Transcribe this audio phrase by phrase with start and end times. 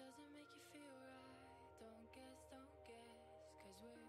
[0.00, 1.36] doesn't make you feel right.
[1.76, 3.20] Don't guess, don't guess,
[3.60, 4.00] cause we're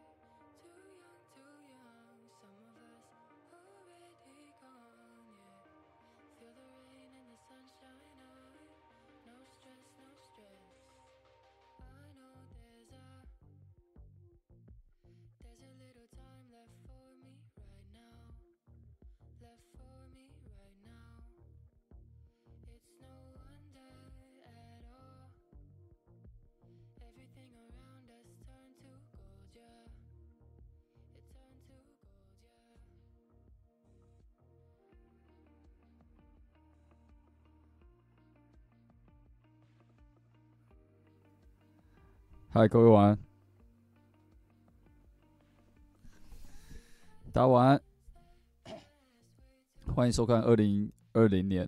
[42.53, 43.17] 嗨，各位晚安，
[47.31, 47.81] 大家晚安，
[49.95, 51.65] 欢迎收看二零二零年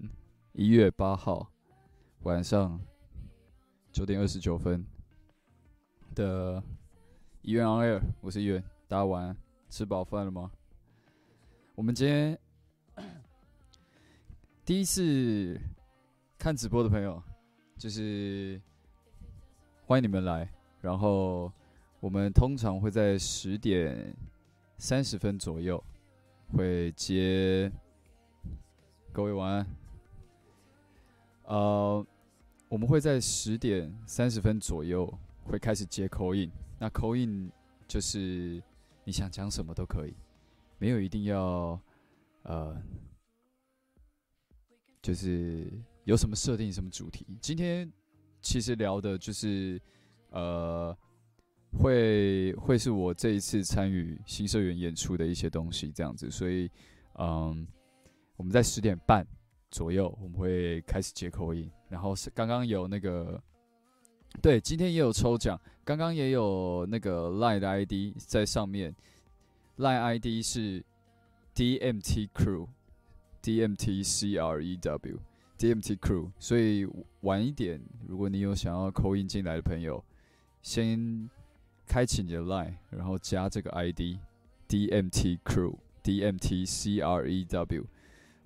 [0.52, 1.50] 一月八号
[2.24, 2.78] 晚上
[3.94, 4.86] 九点二十九分
[6.14, 6.60] 的
[7.44, 9.38] 《医院 on air》，我是医院，大家晚安，
[9.70, 10.52] 吃饱饭了吗？
[11.76, 12.38] 我们今天
[14.66, 15.58] 第一次
[16.38, 17.24] 看直播的朋友，
[17.78, 18.62] 就是
[19.86, 20.46] 欢迎你们来。
[20.84, 21.50] 然后
[22.02, 24.14] 我们通常会在十点
[24.78, 25.82] 三十分左右
[26.52, 27.72] 会接
[29.14, 29.66] 各位晚安。
[31.46, 32.06] 呃，
[32.68, 35.10] 我们会在十点三十分左右
[35.46, 36.52] 会开始接口音。
[36.78, 37.50] 那口音
[37.88, 38.62] 就是
[39.06, 40.14] 你想讲什么都可以，
[40.80, 41.80] 没有一定要
[42.42, 42.76] 呃，
[45.02, 45.72] 就是
[46.04, 47.26] 有什么设定什么主题。
[47.40, 47.90] 今天
[48.42, 49.82] 其实聊的就是。
[50.34, 50.96] 呃，
[51.80, 56.70] 会会是我这一次参与新社员演出的一些东西，这样子，所以，
[57.20, 57.68] 嗯，
[58.36, 59.26] 我们在十点半
[59.70, 63.40] 左右我们会开始接口音，然后是刚刚有那个，
[64.42, 68.96] 对，今天也有抽奖，刚刚也有那个 Line 的 ID 在上面
[69.78, 70.84] ，Line ID 是
[71.54, 76.88] DMT Crew，DMT C R E W，DMT Crew，所以
[77.22, 80.04] 晚一点，如果你有想要扣音进来的朋友。
[80.64, 81.30] 先
[81.86, 84.18] 开启你的 Line，然后加这个 ID
[84.70, 87.86] DMT Crew DMT C R E W，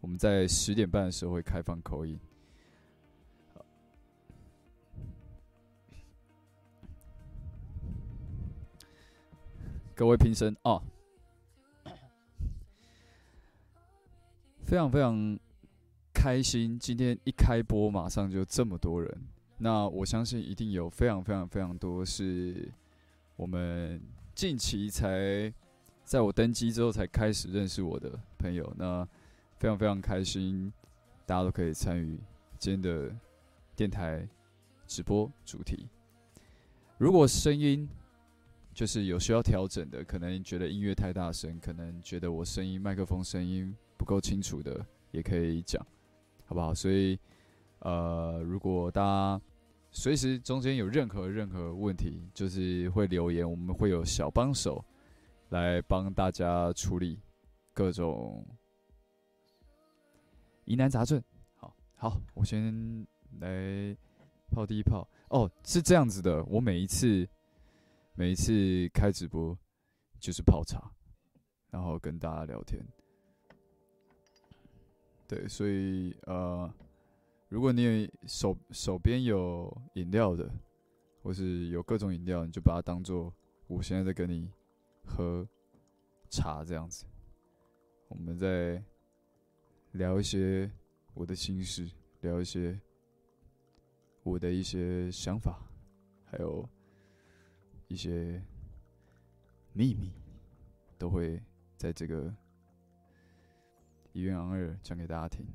[0.01, 2.19] 我们在十点半的时候会开放口音。
[9.93, 10.81] 各位评审啊，
[14.63, 15.39] 非常非常
[16.13, 19.21] 开心，今天一开播马上就这么多人。
[19.59, 22.71] 那我相信一定有非常非常非常多是
[23.35, 23.99] 我们
[24.35, 25.51] 近期才
[26.03, 28.71] 在我登机之后才开始认识我的朋友。
[28.77, 29.03] 那
[29.57, 30.71] 非常非常开心，
[31.25, 32.19] 大家都可以参与
[32.59, 33.15] 今天的
[33.75, 34.27] 电台
[34.85, 35.87] 直播主题。
[36.99, 37.89] 如果声音
[38.75, 45.83] 就是有需要调整的，可能觉得音乐太大声，可能觉得我声音麦克风声音不够清楚的，也可以讲，
[46.45, 46.75] 好不好？
[46.75, 47.17] 所以。
[47.79, 49.41] 呃，如果大家
[49.91, 54.83] 随时中间有任何任何问题，就是会留言，我们会有小帮手
[55.49, 57.19] 来帮大家处理
[57.73, 58.45] 各种
[60.65, 61.23] 疑难杂症。
[61.55, 63.05] 好，好，我先
[63.39, 63.95] 来
[64.51, 65.07] 泡第一泡。
[65.29, 67.27] 哦，是这样子的，我每一次
[68.15, 69.57] 每一次开直播
[70.19, 70.91] 就是泡茶，
[71.69, 72.83] 然后跟大家聊天。
[75.27, 76.73] 对，所以呃。
[77.49, 80.51] 如果你手手边有饮料的，
[81.23, 83.33] 或是有各种饮料，你就把它当做
[83.67, 84.51] 我现在在跟你
[85.05, 85.47] 喝
[86.29, 87.05] 茶这样子。
[88.09, 88.83] 我们在
[89.93, 90.69] 聊一些
[91.13, 91.89] 我的心事，
[92.19, 92.77] 聊一些
[94.23, 95.57] 我的一些想法，
[96.25, 96.67] 还有
[97.87, 98.43] 一些
[99.71, 100.11] 秘密，
[100.97, 101.41] 都会
[101.77, 102.33] 在这个
[104.11, 105.47] 一元昂二讲给大家听。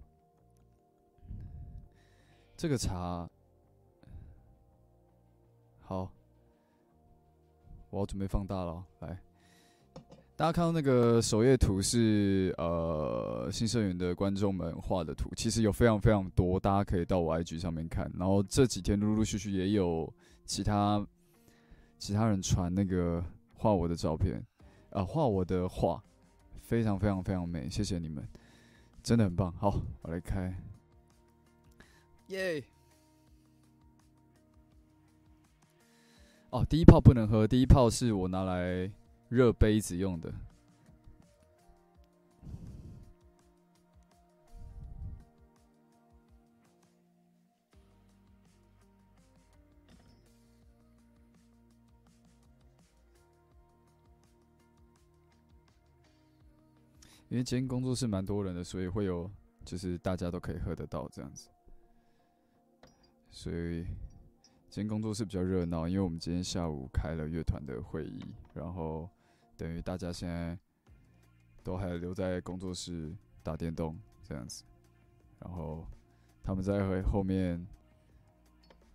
[2.62, 3.28] 这个茶
[5.80, 6.08] 好，
[7.90, 8.84] 我要准备放大了。
[9.00, 9.18] 来，
[10.36, 18.08] 大家看到那个首页图是呃新社员的观众们画的图，其实有非常非常多，大家可以到我 IG 上面看。
[18.16, 20.08] 然后这几天陆陆续续也有
[20.44, 21.04] 其他
[21.98, 23.20] 其他人传那个
[23.54, 24.40] 画我的照片，
[24.90, 26.00] 啊，画我的画，
[26.60, 28.24] 非常非常非常美，谢谢你们，
[29.02, 29.50] 真的很棒。
[29.58, 30.56] 好，我来开。
[32.28, 32.62] 耶
[36.50, 38.90] 哦第一泡不能喝第一泡是我拿来
[39.28, 40.32] 热杯子用的。
[57.32, 59.30] 因为今天工作室蛮多人的所以会有
[59.64, 61.48] 就是大家都可以喝得到这样子。
[63.34, 63.84] 所以
[64.68, 68.22] 今天工作室比较热闹，因为我们今天下午开了乐团的会议，
[68.52, 69.08] 然后
[69.56, 70.56] 等于大家现在
[71.64, 74.62] 都还留在工作室打电动这样子，
[75.40, 75.86] 然后
[76.44, 77.66] 他们在会后面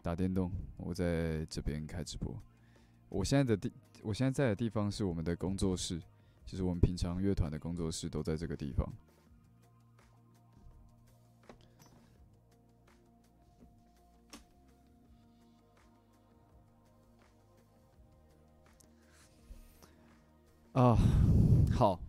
[0.04, 2.34] 打电动，我在这边开直播。
[3.10, 6.00] 我现在的地，我现在在的地方是我们的工作室，
[6.46, 8.88] 就是我们平常乐团的工作室都在这个地方。
[20.78, 20.96] 啊，
[21.74, 22.00] 好，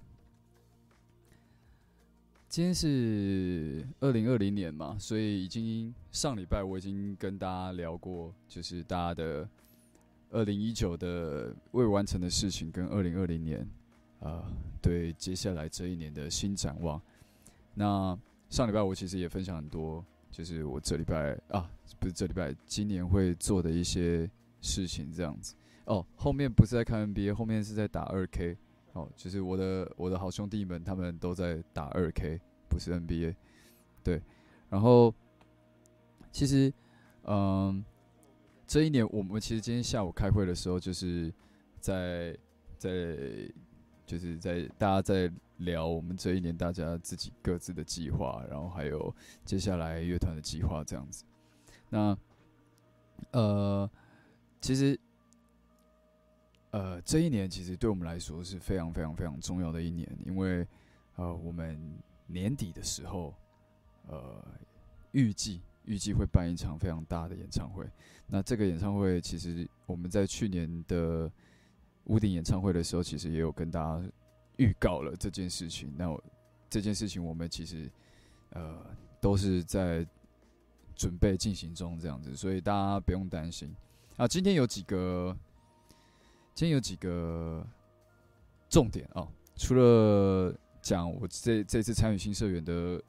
[2.51, 9.49] 今天是二零二零年嘛，所以已经上礼拜我已经跟大家聊过，就是大家的
[10.33, 13.67] 二零一九的未完成的事情，跟二零二零年
[14.21, 14.45] 啊，
[14.83, 17.01] 对接下来这一年的新展望。
[17.73, 18.19] 那
[18.51, 25.55] 上礼拜我其实也分享很多，就是我这礼拜啊，不是这礼拜，今年会做的一些事情，这样子。
[25.88, 28.57] 哦，后面不是在看 NBA，后面是在打二 K。
[28.92, 33.35] 哦，就是我的我的好兄弟们，他们都在打二 K，不是 NBA。
[34.02, 34.21] 对，
[34.68, 35.14] 然后
[36.30, 36.73] 其实，
[37.25, 37.83] 嗯，
[38.66, 41.33] 这一年我们其实今天下午开会的时候，就是
[41.80, 42.37] 在
[42.76, 43.16] 在
[44.04, 49.14] 就是在大家在聊我们这一年大家自己各自的计划，然后还有
[49.45, 51.25] 接下来乐团的计划这样子。
[51.88, 52.18] 那
[53.30, 53.88] 呃，
[54.61, 54.99] 其实。
[56.79, 60.65] 呃，这一年其实对我们来说是非常非常非常重要的一年，因为
[61.17, 61.77] 呃，我们
[62.29, 63.35] 年底的时候，
[64.07, 64.41] 呃，
[65.11, 67.85] 预计预计会办一场非常大的演唱会。
[68.29, 71.29] 那这个演唱会其实我们在去年的
[72.05, 74.01] 屋顶演唱会的时候，其实也有跟大家
[74.59, 75.93] 预告了这件事情。
[75.99, 76.17] 那
[76.71, 77.91] 这件事情我们其实
[78.51, 78.87] 呃
[79.21, 80.07] 都是在
[80.95, 83.75] 准备进行中，这样子，所以大家不用担心。
[84.17, 85.37] 啊，今天有几个。
[86.59, 87.65] 今天有几个
[88.69, 89.25] 重点啊，
[89.55, 93.00] 除了讲我这这次参与新社员的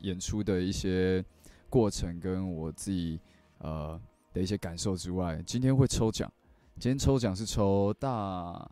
[0.00, 1.24] 演出的一些
[1.70, 3.18] 过程，跟我自己
[3.60, 3.98] 呃
[4.34, 6.30] 的一些感受之外，今天会抽奖。
[6.78, 8.70] 今天抽奖是抽大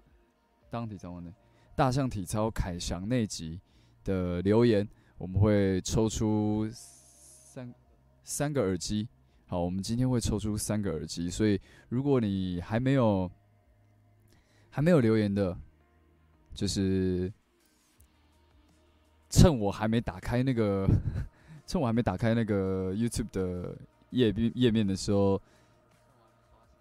[0.68, 1.32] 当体操呢，
[1.74, 3.58] 大象体操凯翔那集
[4.04, 7.74] 的留言，我们会抽出三
[8.22, 9.08] 三个耳机。
[9.46, 13.30] 好，我们今天会抽出三个耳机，所以如果你还没有。
[14.76, 15.56] 还没有留言的，
[16.52, 17.32] 就是
[19.30, 20.86] 趁我还没打开那个，
[21.66, 23.74] 趁我还没打开那个 YouTube 的
[24.10, 25.40] 页面页面的时候，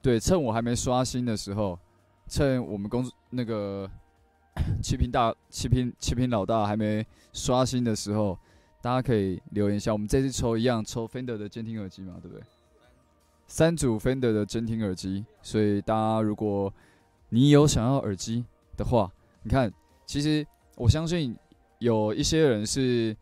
[0.01, 1.79] 对，趁我还没刷新的时候，
[2.27, 3.89] 趁我们公那个
[4.83, 8.37] 七平大七平七平老大还没刷新的时候，
[8.81, 9.93] 大家可以留言一下。
[9.93, 12.43] 我们这次抽一样，抽 Fender 的监听耳机嘛，对不对？
[13.47, 16.73] 三组 Fender 的监听耳机，所以大家如果
[17.35, 18.45] 你有想要耳机
[18.77, 19.11] 的话，
[19.43, 19.69] 你看，
[20.05, 21.35] 其实我相信
[21.79, 23.13] 有一些人是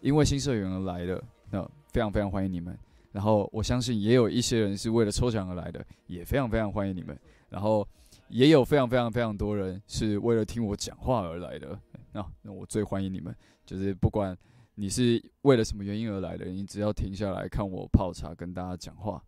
[0.00, 1.20] 因为新社员而来的，
[1.50, 2.78] 那非常非常欢迎你们。
[3.10, 7.18] 然后我相信也有一些人是为了抽奖而来的，也非常非常欢迎你们。
[7.48, 7.84] 然后
[8.28, 11.76] 也有非常非常非常多人是为了听我讲话而来的，
[12.12, 13.34] 那那我最欢迎你们。
[13.64, 14.38] 就是不管
[14.76, 19.20] 你是为了什么原因而来的，你只要停下来看我泡茶跟大家讲话，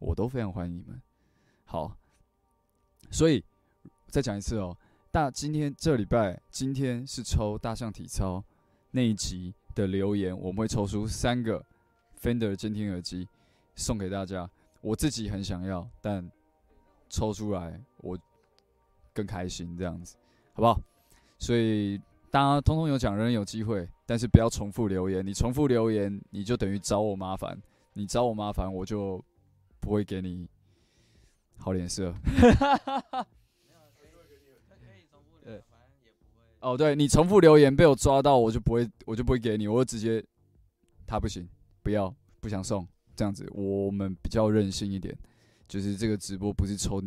[0.00, 1.00] 我都非常欢迎你们。
[1.62, 1.96] 好，
[3.12, 3.44] 所以。
[4.08, 4.76] 再讲一次哦，
[5.10, 8.42] 大今天这礼拜今天是抽大象体操
[8.90, 11.64] 那一集的留言，我们会抽出三个
[12.20, 13.28] Fender 监听耳机
[13.74, 14.48] 送给大家。
[14.80, 16.30] 我自己很想要，但
[17.10, 18.18] 抽出来我
[19.12, 20.16] 更开心，这样子
[20.54, 20.80] 好不好？
[21.38, 21.98] 所以
[22.30, 25.26] 大家通通有奖，人人有机会，但是不要重复留言。
[25.26, 27.60] 你重复留言，你就等于找我麻烦。
[27.92, 29.22] 你找我麻烦，我就
[29.80, 30.48] 不会给你
[31.58, 32.14] 好脸色。
[36.60, 40.24] 哦，对你重复留言被我抓到，我就不会，我就不会给你，我就直接，
[41.06, 41.48] 他不行，
[41.82, 45.16] 不要，不想送，这样子，我们比较任性一点，
[45.68, 47.00] 就是这个直播不是抽，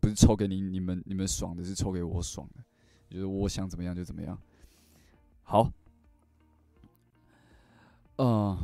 [0.00, 2.64] 不是抽给你，你们你们爽的，是抽给我爽的，
[3.08, 4.36] 就是我想怎么样就怎么样。
[5.44, 5.70] 好，
[8.16, 8.58] 嗯，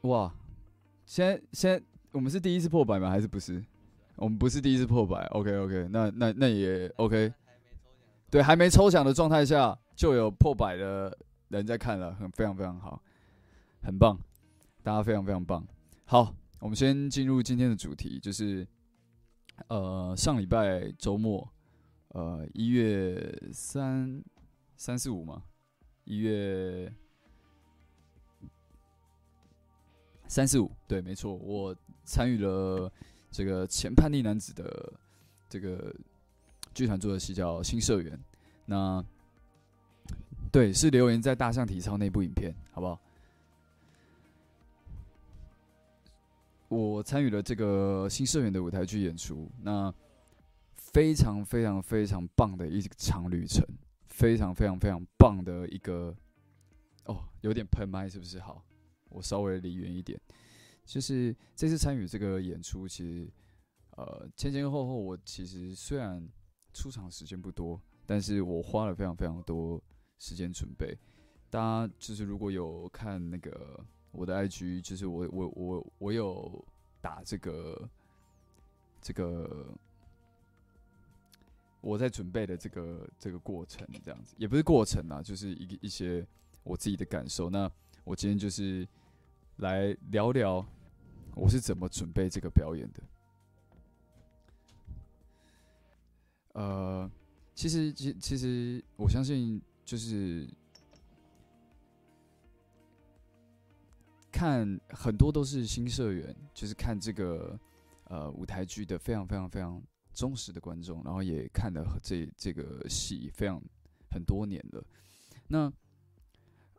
[0.00, 0.34] 哇，
[1.06, 1.80] 先先
[2.10, 3.08] 我们是第一次破百吗？
[3.08, 3.64] 还是不是？
[4.16, 7.32] 我们不是第一次破百，OK OK，那那那也 OK。
[8.30, 11.16] 对，还没抽奖的状态下就有破百的
[11.48, 13.02] 人在看了，很非常非常好，
[13.82, 14.16] 很棒，
[14.84, 15.66] 大家非常非常棒。
[16.04, 18.66] 好，我们先进入今天的主题，就是
[19.66, 21.46] 呃上礼拜周末，
[22.08, 24.22] 呃一月三
[24.76, 25.42] 三四五嘛，
[26.04, 26.92] 一月
[30.28, 32.90] 三四五，对，没错，我参与了
[33.32, 34.92] 这个前叛逆男子的
[35.48, 35.92] 这个
[36.74, 38.16] 剧团做的戏叫《新社员》，
[38.66, 39.04] 那
[40.50, 43.00] 对是留言在大象体操那部影片，好不好？
[46.68, 49.92] 我参与了这个新社员的舞台剧演出，那
[50.76, 53.66] 非常非常非常棒的一场旅程，
[54.06, 56.14] 非常非常非常棒的一个
[57.06, 58.38] 哦，有点喷麦是不是？
[58.38, 58.64] 好，
[59.08, 60.20] 我稍微离远一点。
[60.84, 63.28] 就是这次参与这个演出，其实
[63.96, 66.24] 呃前前后后，我其实虽然
[66.72, 69.82] 出场时间不多，但是我花了非常非常多
[70.18, 70.96] 时间准备。
[71.50, 73.84] 大家就是如果有看那个。
[74.12, 76.64] 我的 IG 就是我我我我有
[77.00, 77.88] 打这个
[79.00, 79.72] 这个
[81.80, 86.26] 我在准备的这个这个过程这样子，也不是过程啊，就是一一些
[86.64, 87.48] 我自己的感受。
[87.48, 87.70] 那
[88.02, 88.84] 我今天就是
[89.58, 90.66] 来聊聊
[91.36, 93.00] 我是怎么准备这个表演的。
[96.60, 97.10] 呃，
[97.54, 100.48] 其实其其实我相信就是。
[104.32, 107.60] 看很多都是新社员，就是看这个
[108.04, 109.82] 呃舞台剧的非常非常非常
[110.14, 113.60] 忠实的观众，然后也看了这这个戏非常
[114.10, 114.82] 很多年了。
[115.46, 115.70] 那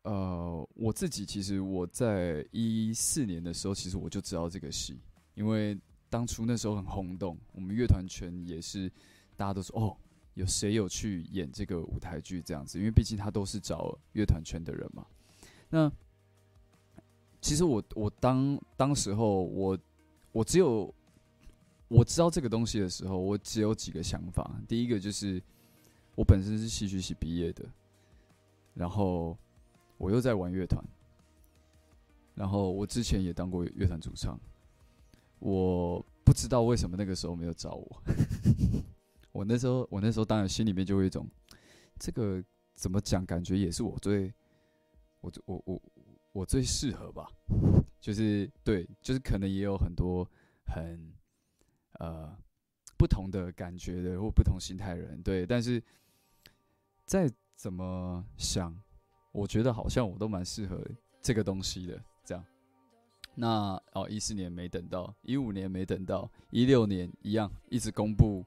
[0.01, 4.99] 呃我自己其实我在一四年的时候，其实我就知道这个戏，
[5.35, 5.77] 因为
[6.09, 8.91] 当初那时候很轰动，我们乐团圈也是
[9.37, 9.97] 大家都说哦，
[10.33, 15.05] 有谁有去演这个舞台剧这样子，因为毕竟他都是找乐团圈的人嘛。
[15.69, 15.91] 那
[17.41, 19.77] 其实我我当当时候我
[20.31, 20.93] 我只有
[21.87, 24.59] 我知道这个东西的时候，我只有几个想法。
[24.67, 25.41] 第一个就是
[26.15, 27.65] 我本身是戏剧系毕业的，
[28.73, 29.37] 然后
[29.97, 30.83] 我又在玩乐团，
[32.35, 34.39] 然后我之前也当过乐团主唱。
[35.39, 38.03] 我不知道为什么那个时候没有找我。
[39.31, 41.27] 我那时候我那时候当然心里面就会一种，
[41.99, 42.43] 这个
[42.75, 43.25] 怎么讲？
[43.25, 44.33] 感觉也是我最
[45.21, 45.81] 我我我。
[46.33, 47.29] 我最适合吧，
[47.99, 50.25] 就是对，就是可能也有很多
[50.65, 51.13] 很
[51.99, 52.33] 呃
[52.97, 55.83] 不同的感觉的或不同心态的人，对，但是
[57.05, 58.73] 再怎么想，
[59.33, 60.81] 我觉得好像我都蛮适合
[61.21, 62.01] 这个东西的。
[62.23, 62.45] 这样，
[63.35, 68.45] 那哦，一四年没等到，一五年没等到，一六年一样，一直公布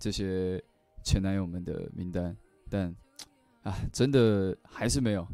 [0.00, 0.60] 这些
[1.04, 2.34] 前男友们的名单，
[2.68, 2.92] 但
[3.62, 5.24] 啊，真的还是没有。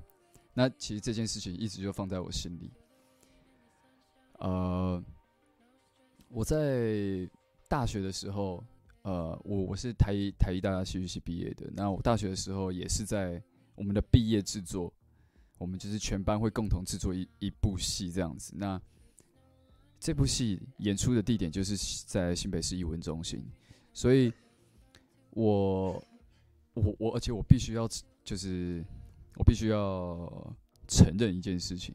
[0.53, 2.73] 那其实这件事情一直就放在我心里。
[4.39, 5.03] 呃，
[6.29, 7.31] 我在
[7.69, 8.63] 大学的时候，
[9.03, 11.71] 呃，我我是台一台一大戏剧系毕业的。
[11.73, 13.41] 那我大学的时候也是在
[13.77, 14.93] 我们的毕业制作，
[15.59, 18.53] 我们就是全班会共同制作一一部戏这样子。
[18.57, 18.81] 那
[20.01, 21.77] 这部戏演出的地点就是
[22.07, 23.43] 在新北市艺文中心，
[23.93, 24.33] 所以
[25.37, 25.93] 我
[26.75, 27.89] 我我而且我必须要
[28.25, 28.85] 就是。
[29.39, 30.57] 我必须要
[30.89, 31.95] 承认一件事情，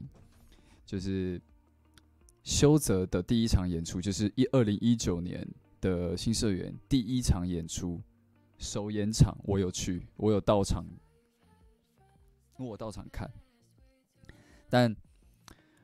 [0.86, 1.42] 就是
[2.44, 5.44] 修泽的第一场演出，就是一二零一九年
[5.80, 8.00] 的新社员第一场演出
[8.58, 10.86] 首演场，我有去，我有到场，
[12.56, 13.28] 我到场看，
[14.70, 14.94] 但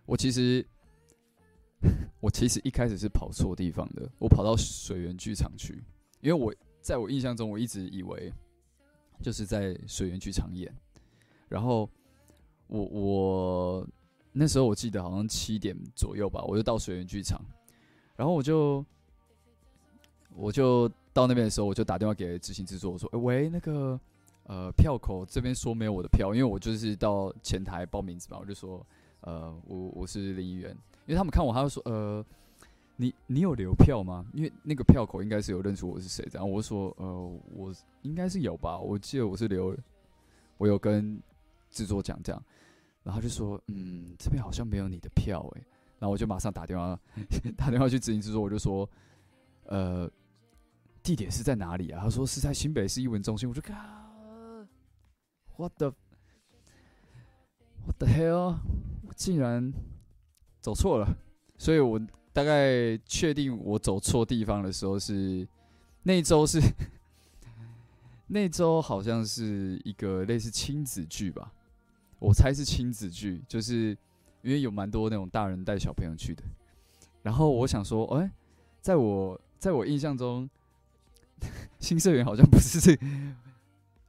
[0.06, 0.64] 我其实
[2.20, 5.82] 我其实一开始是跑错地方的，我跑到水源剧场去，
[6.20, 6.54] 因为我
[6.88, 8.32] 在我印象中，我一直以为
[9.20, 10.74] 就是在水源剧场演。
[11.46, 11.86] 然后
[12.66, 13.86] 我我
[14.32, 17.44] 那时候我记得好像七点左右吧，我就到水源剧场，
[18.16, 18.82] 然后我就
[20.34, 24.00] 我就到那边的时候，我就打电话给执行制作，我说：“喂，那个
[24.44, 28.86] 呃票口这边说没有我的票，因为我就是到前台报名字嘛，我就说
[29.20, 30.70] 呃我我是林议员，
[31.04, 32.24] 因为他们看我，他就说呃
[33.00, 34.26] 你你有留票吗？
[34.34, 39.74] 因为那个票口应该是有认出我是谁，然后我说呃我应该是有吧，我记得我是留，
[40.58, 41.18] 我有跟。”
[41.70, 42.42] 制作讲这样，
[43.02, 45.62] 然后就说：“嗯，这边好像没有你的票诶。”
[46.00, 46.98] 然后我就马上打电话
[47.58, 48.88] 打电话去执行制作，我就说
[49.68, 50.10] ：“呃，
[51.02, 53.74] 地点是在哪里啊？”他说：“是在新北市艺文中心。”我就靠
[55.58, 55.92] ，what the
[57.84, 58.56] what the hell？
[59.06, 59.70] 我竟然
[60.62, 61.14] 走错了。
[61.58, 62.00] 所以我
[62.38, 65.44] 大概确定我走错地方的时候是
[66.04, 66.60] 那周是
[68.28, 71.52] 那周好像是一个类似亲子剧吧。
[72.20, 73.88] 我猜是亲子剧，就是
[74.42, 76.44] 因为有蛮多那种大人带小朋友去的。
[77.22, 78.30] 然后我想说，哎，
[78.80, 80.48] 在我在我印象中，
[81.80, 82.94] 新社员好像不是这，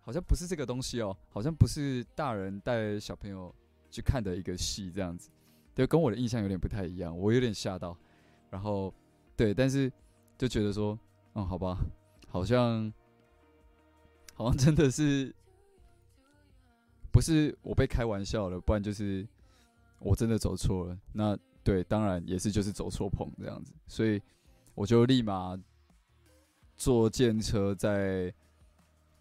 [0.02, 3.52] 好 好像不是这个东西哦，好像不是大人带小朋友
[3.90, 5.32] 去看的一个戏这样子，
[5.74, 7.98] 对，跟我的印象有点不太一样，我有点吓到。
[8.50, 8.94] 然后，
[9.36, 9.92] 对，但是
[10.38, 10.98] 就觉得说，
[11.34, 11.78] 嗯，好吧，
[12.28, 12.92] 好像
[14.34, 15.34] 好像真的是
[17.12, 19.28] 不是我被开玩笑了，不然就是
[20.00, 20.98] 我真的走错了。
[21.14, 24.22] 那对，当然也是就是走错棚这样子，所以
[24.74, 25.60] 我就立马
[26.76, 28.34] 坐电车，在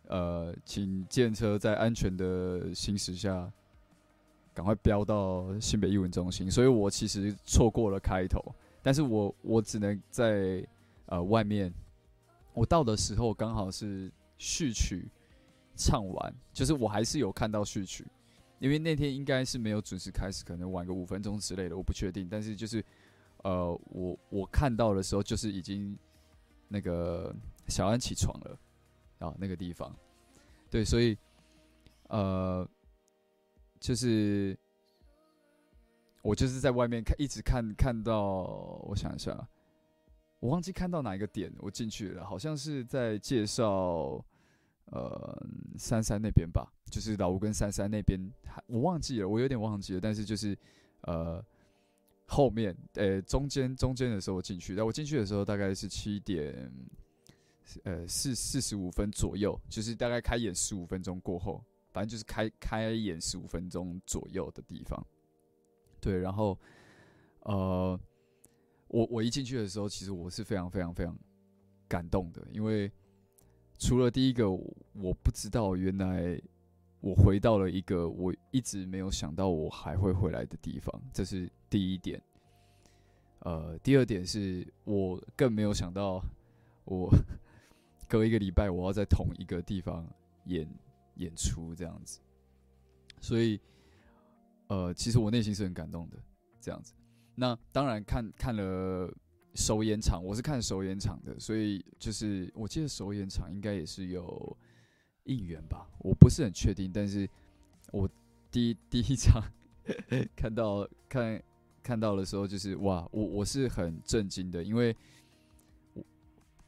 [0.07, 3.53] 呃，请电车在安全的行驶下，
[4.55, 6.51] 赶快飙到新北艺文中心。
[6.51, 8.41] 所以我其实错过了开头，
[8.83, 10.67] 但是我我只能在
[11.07, 11.73] 呃外面，
[12.55, 15.09] 我到的时候刚好是序曲
[15.75, 18.07] 唱完，就是我还是有看到序曲。
[18.61, 22.29] 因为那天应该是没有准时开始，可能晚个五分钟之类的，我不确定。
[22.29, 22.85] 但是就是，
[23.45, 25.97] 呃，我我看到的时候，就是已经
[26.67, 27.33] 那个
[27.69, 28.59] 小安起床了
[29.21, 29.95] 啊，那个地方，
[30.69, 31.17] 对，所以
[32.09, 32.69] 呃，
[33.79, 34.59] 就是
[36.23, 38.23] 我就是在外面看，一直看看到，
[38.89, 39.49] 我想一下，
[40.41, 44.25] 我忘记看到哪一个点，我进去了，好像是在介绍。
[44.91, 48.19] 呃，三三那边吧，就是老吴跟三三那边，
[48.69, 50.01] 我忘记了，我有点忘记了。
[50.01, 50.57] 但是就是，
[51.03, 51.45] 呃，
[52.25, 56.73] 后面，呃，中间中间的时候我进去，但我进去的时候大概是七点，
[57.83, 65.07] 呃，四四十五分左右，就是大概开演十五分钟过后，反正就是开开演十五分钟左右的地方。
[66.01, 66.59] 对，然后，
[67.41, 67.99] 呃，
[68.89, 71.17] 我我一进去的时候，其实我是非常非常非常
[71.89, 72.91] 感动的，因为。
[73.81, 76.37] 除了第一个，我不知道原来
[76.99, 82.21] 我回到了一个我一直没有想到我还会回来的地方，这是第一点。
[83.43, 86.21] 呃，第二点是我更没有想到，
[86.87, 87.09] 我
[88.11, 90.05] 隔一个礼拜我要在同一个地方
[90.47, 90.69] 演
[91.15, 92.19] 演出这样子，
[93.21, 93.61] 所以
[94.69, 96.17] 呃，其实我内心是很感动的
[96.61, 96.95] 这样子。
[97.35, 99.13] 那当然看看了。
[99.55, 104.57] 首演场我是看首演场的，所以就是我记得首演场应该也是有
[105.25, 106.93] 应援吧，我不是很确定。
[106.93, 107.29] 但是
[107.91, 108.09] 我
[108.49, 109.43] 第第一场
[110.37, 111.43] 看到看
[111.83, 114.95] 看到的时候，就是哇，我我是很震惊的，因为
[115.95, 116.05] 我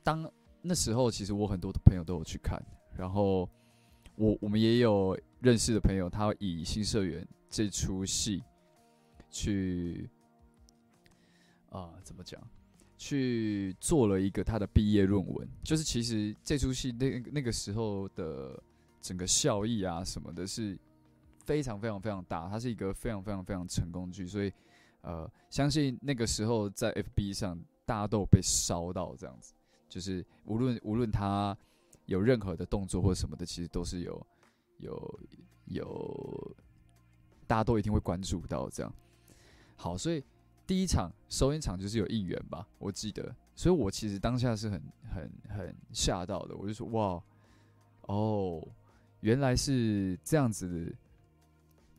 [0.02, 0.28] 当
[0.60, 2.60] 那时候其实我很多的朋友都有去看，
[2.96, 3.48] 然后
[4.16, 8.42] 我我们也有认识的朋友，他以新社员这出戏
[9.28, 10.08] 去
[11.70, 12.40] 啊，怎么讲？
[12.96, 18.62] 去做了一个他的毕业论文，就是其实这出戏那那个时候的
[19.00, 20.78] 整个效益啊什么的，是
[21.46, 24.52] 非常非常非常大，它是一个非常非常非常成功剧，所以
[25.00, 29.54] 呃，相信那个时候在 FB 上大家都有被烧到这样子，
[29.88, 31.56] 就是无论无论他
[32.04, 34.26] 有任何的动作或什么的，其实都是有
[34.76, 35.20] 有
[35.64, 36.56] 有，
[37.50, 38.92] 大家都一定会关注到这样。
[39.74, 40.22] 好，所以。
[40.66, 44.80] 第一场收音场就是有应援吧，我记得，所以我其实当下是很
[45.12, 47.20] 很很吓到的，我就说哇，
[48.02, 48.64] 哦，
[49.18, 50.94] 原来是这样子，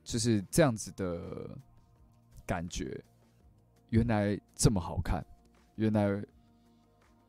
[0.06, 1.50] 就是这样子的
[2.46, 3.04] 感觉，
[3.90, 5.22] 原来这么好看，
[5.76, 6.24] 原来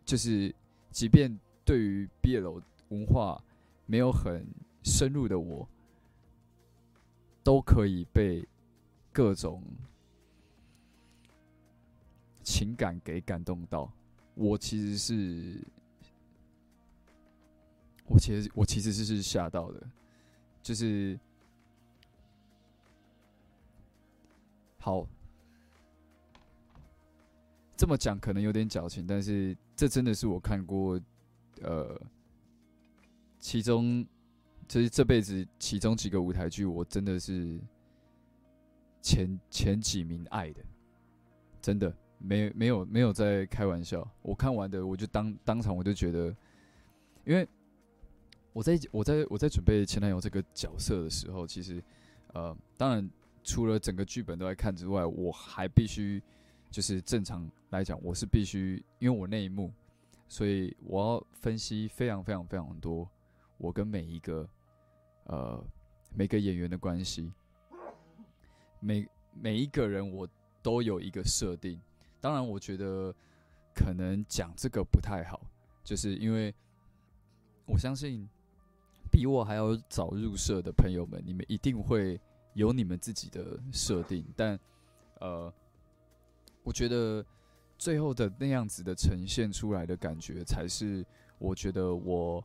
[0.04, 0.54] 就是
[0.92, 3.42] 即便对于毕业楼文化
[3.86, 4.46] 没有很
[4.84, 5.68] 深入的我，
[7.42, 8.46] 都可以被
[9.12, 9.62] 各种。
[12.44, 13.88] 情感给感动到，
[14.34, 15.60] 我其实是，
[18.04, 19.80] 我其实我其实是是吓到的，
[20.60, 21.16] 就是
[24.76, 25.06] 好
[27.76, 31.00] 这么讲可能有点矫情，但是这真的是我看过
[31.60, 31.96] 呃，
[33.38, 34.04] 其中
[34.68, 37.60] 就是这辈子其中几个舞台剧，我真的是
[39.00, 40.60] 前前几名爱的，
[41.60, 41.94] 真的。
[42.24, 46.28] 没没有没有在开玩笑，我看完的我就当当场我就觉得，
[47.24, 47.44] 因为
[48.52, 51.82] 我在我在我在准备前男友这个角色的时候，其实
[52.32, 53.10] 呃，当然
[53.42, 56.22] 除了整个剧本都在看之外，我还必须
[56.70, 59.72] 就是正常来讲，我是必须因为我那一幕，
[60.28, 63.10] 所以我要分析非常非常非常多
[63.62, 64.48] 我跟每一个
[65.26, 65.64] 呃
[66.12, 67.32] 每个演员的关系，
[68.80, 70.28] 每每一个人我
[70.60, 71.80] 都有一个设定。
[72.20, 73.14] 当然，我觉得
[73.72, 75.40] 可能讲这个不太好，
[75.84, 76.52] 就是因为
[77.64, 78.28] 我相信
[79.12, 82.20] 比我还要早入社的朋友们，你们一定会
[82.54, 84.26] 有你们自己的设定。
[84.36, 84.58] 但
[85.20, 85.52] 呃，
[86.64, 87.24] 我觉得
[87.78, 91.06] 最后的那样子的呈现出来的感觉，才是
[91.38, 92.44] 我觉得我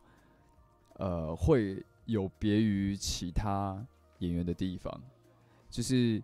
[0.98, 3.84] 呃会有别于其他
[4.18, 5.02] 演员的地方，
[5.68, 6.22] 就是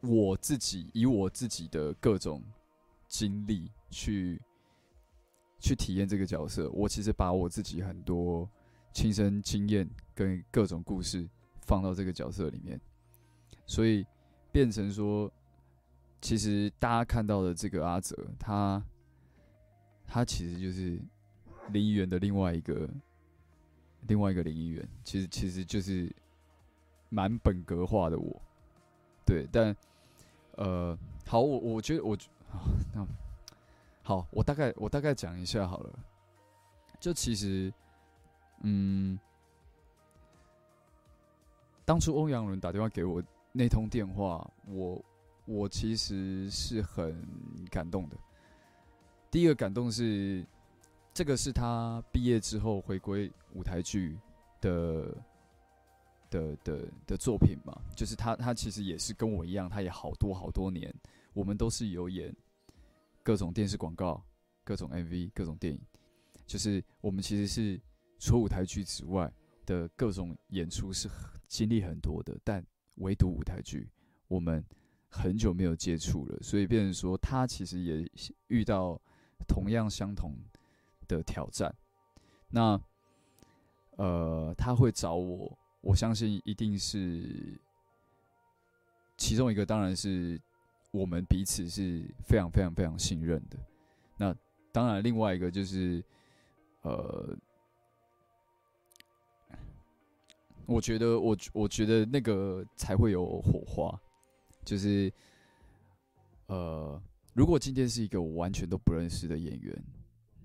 [0.00, 2.42] 我自己以我自己的各种
[3.08, 4.40] 经历去
[5.58, 8.48] 去体验这个角色，我其实把我自己很多
[8.92, 11.28] 亲身经验跟各种故事
[11.60, 12.80] 放到这个角色里面，
[13.66, 14.04] 所以
[14.52, 15.32] 变成说，
[16.20, 18.82] 其实大家看到的这个阿泽，他
[20.06, 21.00] 他其实就是
[21.68, 22.88] 林议员的另外一个
[24.06, 26.10] 另外一个林议员，其实其实就是
[27.08, 28.40] 蛮本格化的我，
[29.24, 29.74] 对，但
[30.56, 30.96] 呃，
[31.26, 32.14] 好，我我觉得我
[32.52, 32.62] 啊，
[32.94, 33.06] 那
[34.02, 35.98] 好，我大概我大概讲一下好了，
[37.00, 37.72] 就其实，
[38.60, 39.18] 嗯，
[41.84, 43.22] 当初欧阳伦打电话给我
[43.52, 45.02] 那通电话，我
[45.46, 47.16] 我其实是很
[47.70, 48.16] 感动的。
[49.30, 50.44] 第一个感动是，
[51.14, 54.18] 这个是他毕业之后回归舞台剧
[54.60, 55.16] 的
[56.28, 60.92] 的的的作品嘛，就是他他其实也是跟我一样，他也好多好多年，
[61.32, 62.34] 我们都是有演
[63.22, 64.20] 各种电视广告、
[64.64, 65.80] 各种 MV、各种电影，
[66.46, 67.80] 就是我们其实是
[68.18, 69.32] 除舞台剧之外
[69.64, 71.08] 的各种演出是
[71.46, 73.88] 经历很多的，但唯独舞台剧
[74.26, 74.64] 我们
[75.08, 78.10] 很久没有接触了，所以变成说他其实也
[78.48, 79.00] 遇到
[79.46, 80.34] 同样相同
[81.08, 81.74] 的挑战。
[82.50, 82.80] 那
[83.96, 87.58] 呃，他会找我，我相信一定是
[89.16, 90.40] 其中一个，当然是
[90.90, 93.58] 我们彼此是非常非常非常信任的。
[94.16, 94.34] 那
[94.72, 96.04] 当然，另外一个就是
[96.82, 97.36] 呃。
[100.66, 104.00] 我觉得，我我觉得那个才会有火花，
[104.64, 105.12] 就是，
[106.46, 106.98] 呃，
[107.34, 109.84] 如果今天是一个我完全都不认识的演员，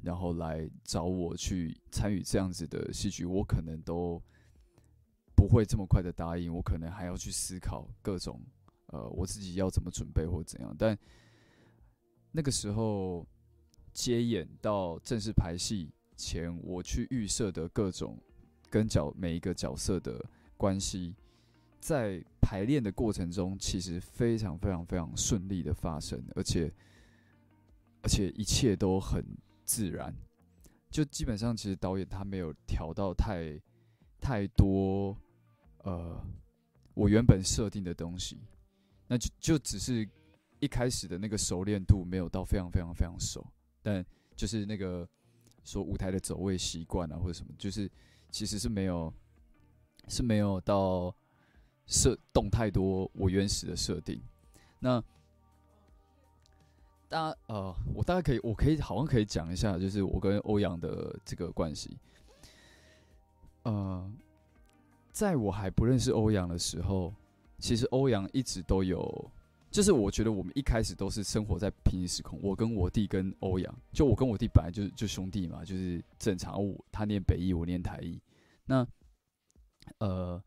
[0.01, 4.21] 然后来找我去参与这样子的戏剧，我可能都
[5.35, 8.41] 不会这么快的答应，我可能还要去思考各种，
[8.87, 10.75] 呃，我自己要怎么准备或怎样。
[10.77, 10.97] 但
[12.31, 13.25] 那个时候
[13.93, 18.17] 接演到正式排戏前，我去预设的各种。
[18.71, 20.23] 跟角每一个角色的
[20.55, 21.15] 关系，
[21.79, 26.71] 在排练的过程中，其实非常非常非常顺利的发生，而且
[28.03, 29.25] 而且一切都很
[29.69, 30.13] 自然。
[30.89, 33.61] 就基本上，其实导演他没有调到太
[34.19, 35.15] 太多，
[35.83, 36.19] 呃，
[36.95, 38.39] 我原本设定的东西，
[39.07, 40.09] 那就就只是
[40.59, 43.45] 一开始的那个熟练度没有到非常非常非常熟，
[43.83, 44.03] 但
[44.35, 45.07] 就是那个
[45.63, 47.89] 说舞台的走位习惯啊，或者什么，就是。
[48.31, 49.11] 其实是没有，
[50.07, 51.11] 是没有到
[51.87, 54.21] 设动太多我原始的设定。
[54.77, 55.03] 那
[57.09, 61.97] 大家呃，我大概可以，我可以好像可以讲一下，就是我跟欧阳的这个关系。
[63.63, 64.09] 呃，
[65.11, 67.11] 在我还不认识欧阳的时候，
[67.57, 69.31] 其实欧阳一直都有，
[69.71, 72.39] 就是我觉得我们一开始都是生活在平行时空。
[72.43, 76.63] 我跟我弟跟欧阳，就我跟我弟本来就是就兄弟嘛，就是正常。
[76.63, 78.21] 我他念北艺，我念台艺。
[78.65, 78.87] 那，
[79.97, 80.41] 呃，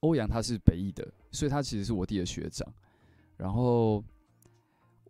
[0.00, 2.66] 欧阳他是北艺的，所以他其实是我弟的学长。
[3.36, 4.02] 然后，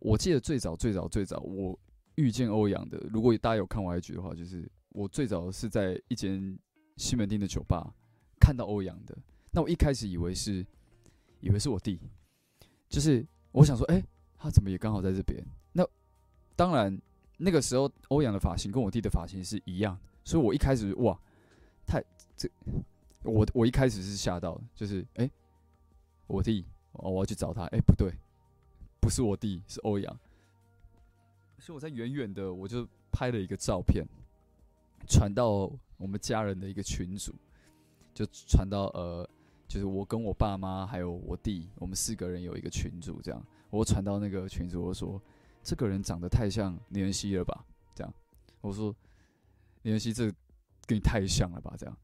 [0.05, 1.79] 我记得最早最早最早我
[2.17, 6.59] 遇见欧阳的，如果大家有看我 IG 的话，就是我最早是在一间
[6.99, 7.91] 西门町的酒吧
[8.39, 9.17] 看到欧阳的。
[9.51, 10.65] 那我一开始以为是，
[11.41, 11.99] 以为是我弟，
[12.87, 14.05] 就是我想说，哎，
[14.37, 15.43] 他怎么也刚好在这边？
[15.73, 15.83] 那
[16.55, 17.01] 当然，
[17.39, 21.19] 那个时候欧阳的发型跟我弟的发型是一样，所以我一开始哇。
[21.87, 22.03] 太
[22.37, 22.49] 这，
[23.23, 25.31] 我我一开始是吓到，就是哎，
[26.27, 28.11] 我弟，我要去找他，哎，不对，
[29.05, 30.19] 不是我弟，是欧阳。
[31.59, 34.03] 所以我在远远的，我就拍了一个照片，
[35.07, 37.35] 传到我们家人的一个群组，
[38.15, 39.29] 就传到呃，
[39.69, 45.21] 就是我跟我爸妈还有我弟，我们四个人有一个群组，这样，我传到那个群组，我说
[45.63, 47.63] 这个人长得太像林恩熙了吧？
[47.95, 48.15] 这样，
[48.63, 48.97] 我说
[49.83, 50.33] 林恩熙这。
[50.87, 51.75] 跟你太像了吧？
[51.79, 51.97] 这样，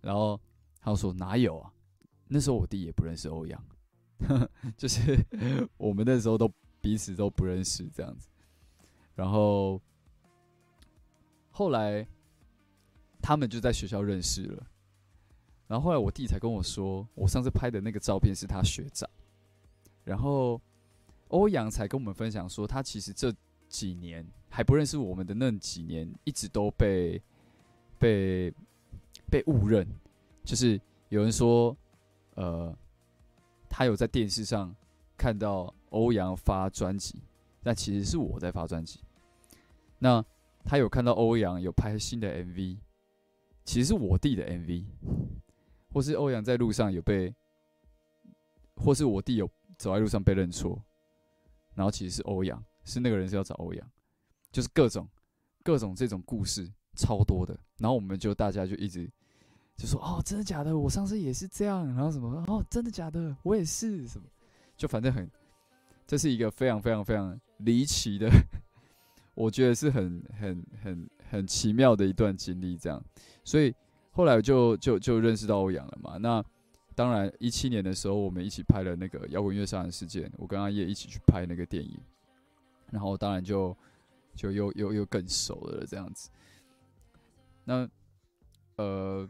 [0.00, 0.40] 然后
[0.80, 1.72] 他说哪有啊？
[2.28, 3.60] 那时候我弟也不认识欧阳，
[4.76, 5.18] 就是
[5.76, 8.28] 我们那时候都彼此都不认识这样子。
[9.14, 9.80] 然后
[11.50, 12.06] 后来
[13.20, 14.66] 他们就在学校认识了。
[15.66, 19.08] 然后后来我弟才跟我说，我上次拍的那个照片是他学长。
[20.04, 20.60] 然后
[21.28, 23.32] 欧阳才跟我们分享说，他其实这
[23.68, 27.22] 几年还不认识我们的那几年，一直都被。
[28.00, 28.50] 被
[29.30, 29.86] 被误认，
[30.42, 30.80] 就是
[31.10, 31.76] 有人说，
[32.34, 32.74] 呃，
[33.70, 34.74] 他有在电视上
[35.16, 37.22] 看到欧阳发专辑，
[37.62, 39.00] 但其实是我在发专辑。
[40.00, 40.22] 那
[40.64, 42.76] 他有看到欧阳有拍新的 MV，
[43.64, 44.84] 其实是我弟的 MV，
[45.92, 47.32] 或是欧阳在路上有被，
[48.76, 50.82] 或是我弟有走在路上被认错，
[51.74, 53.90] 然后其实是欧阳，是那个人是要找欧阳，
[54.50, 55.08] 就是各种
[55.62, 59.10] 各种这种故事超多的，然后我们就大家就一直
[59.80, 60.76] 就说哦，真的假的？
[60.76, 63.34] 我上次也是这样，然后什么哦，真的假的？
[63.42, 64.26] 我也是什么，
[64.76, 65.26] 就反正很，
[66.06, 68.28] 这是一个非常非常非常离奇的，
[69.32, 73.02] 我觉得是很很很很奇妙的一段经历，这样，
[73.42, 73.74] 所以
[74.10, 76.18] 后来就就就认识到欧阳了嘛。
[76.18, 76.44] 那
[76.94, 81.98] 当然，一七年的时候，我们一起拍了那个摇滚乐杀人事件，我跟阿叶一起去拍那个电影，
[82.90, 83.74] 然后当然就
[84.34, 86.28] 就又又又更熟了这样子。
[87.64, 87.88] 那
[88.76, 89.26] 呃。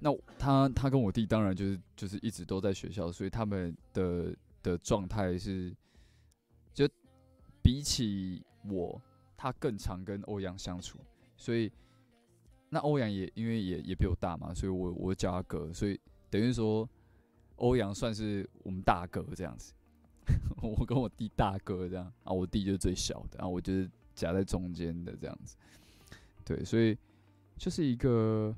[0.00, 4.32] 那他他跟我弟当然就是就是一直都在学校，所以他们的
[4.62, 5.74] 的状态是，
[6.72, 6.88] 就
[7.60, 9.02] 比起我，
[9.36, 11.00] 他更常跟欧阳相处，
[11.36, 11.72] 所以
[12.68, 15.98] 那欧阳也因为也也比我大嘛，所以我我叫他哥，所以
[16.30, 16.88] 等于说
[17.56, 19.74] 欧阳算是我们大哥这样子，
[20.62, 25.56] 我跟我弟大哥这样啊，我弟就是最小的，然后我就是夹在中间的这样子，
[26.44, 26.96] 对，所以
[27.56, 28.54] 就是一个。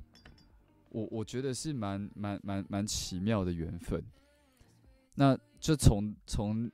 [0.91, 4.03] 我我觉得是蛮蛮蛮蛮奇妙的缘分，
[5.15, 6.71] 那就从从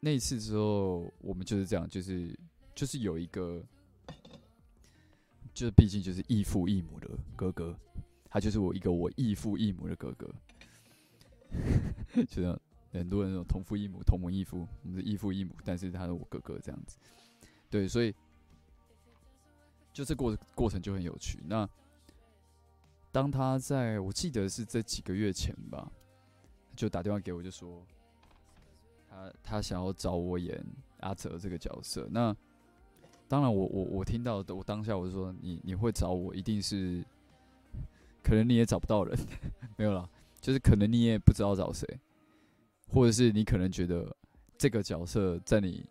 [0.00, 2.38] 那次之后，我们就是这样，就是
[2.74, 3.62] 就是有一个，
[5.52, 7.78] 就是毕竟就是异父异母的哥哥，
[8.28, 10.34] 他就是我一个我异父异母的哥哥，
[12.28, 12.58] 就像
[12.92, 16.98] 很多人那种同父异母、同母异父，我们是异父异母，但是他是我哥哥这样子，
[17.68, 18.14] 对，所以
[19.92, 21.38] 就这过过程就很有趣。
[21.46, 21.68] 那
[23.12, 25.90] 当他在我记得是这几个月前吧，
[26.76, 27.84] 就打电话给我，就说
[29.08, 30.64] 他他想要找我演
[31.00, 32.06] 阿哲这个角色。
[32.10, 32.34] 那
[33.28, 37.04] 当然，我我我听到的，我当下我就说，你你会找我，一定是
[38.22, 39.18] 可能你也找不到人，
[39.76, 40.08] 没有了，
[40.40, 41.86] 就是可能你也不知道找谁，
[42.88, 44.16] 或者是你可能觉得
[44.58, 45.84] 这个角色在你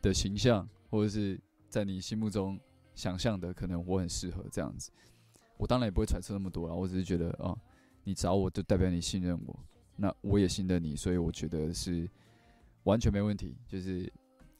[0.00, 2.58] 的形象，或者是在你心目中
[2.94, 4.90] 想象的，可能我很适合这样子。
[5.62, 7.56] 我当然也不会揣测那么多了，我只是觉得啊，
[8.02, 9.56] 你找我就代表你信任我，
[9.94, 12.10] 那我也信任你，所以我觉得是
[12.82, 13.56] 完全没问题。
[13.68, 14.12] 就是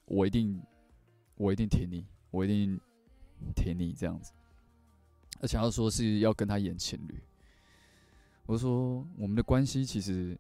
[0.05, 0.63] 我一定，
[1.35, 2.81] 我一定挺你，我一定
[3.57, 4.33] 挺你这样子。
[5.41, 7.21] 而且要说是要跟他演情侣，
[8.47, 10.39] 我说我们的关系其实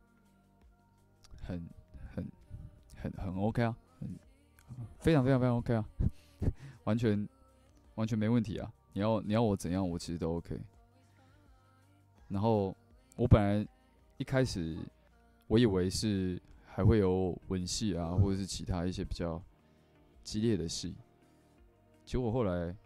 [1.43, 1.69] 很
[2.15, 2.25] 很
[2.95, 3.77] 很很 OK 啊，
[5.01, 5.85] 非常非常非常 OK 啊，
[6.85, 7.29] 完全
[7.97, 8.73] 完全没问题啊。
[8.93, 10.61] 你要你要我怎样，我其实都 OK。
[12.29, 12.77] 然后
[13.17, 13.67] 我本来
[14.17, 14.79] 一开始
[15.47, 19.43] 我以为是还会有吻戏啊，或者是其他一些比较
[20.23, 20.95] 激烈的戏，
[22.05, 22.77] 结果后来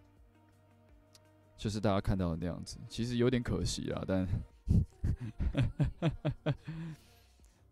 [1.56, 4.04] 就是大家看到的那样子，其实有点可惜啊。
[4.06, 4.28] 但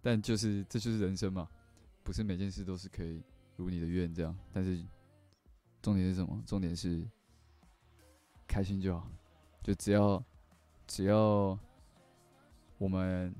[0.02, 1.48] 但就是这就是人生嘛，
[2.02, 3.22] 不是每件事都是可以
[3.56, 4.36] 如你的愿这样。
[4.52, 4.84] 但是
[5.82, 6.42] 重点是什么？
[6.46, 7.04] 重点是。
[8.46, 9.06] 开心就好，
[9.62, 10.22] 就只要
[10.86, 11.58] 只要
[12.78, 13.34] 我们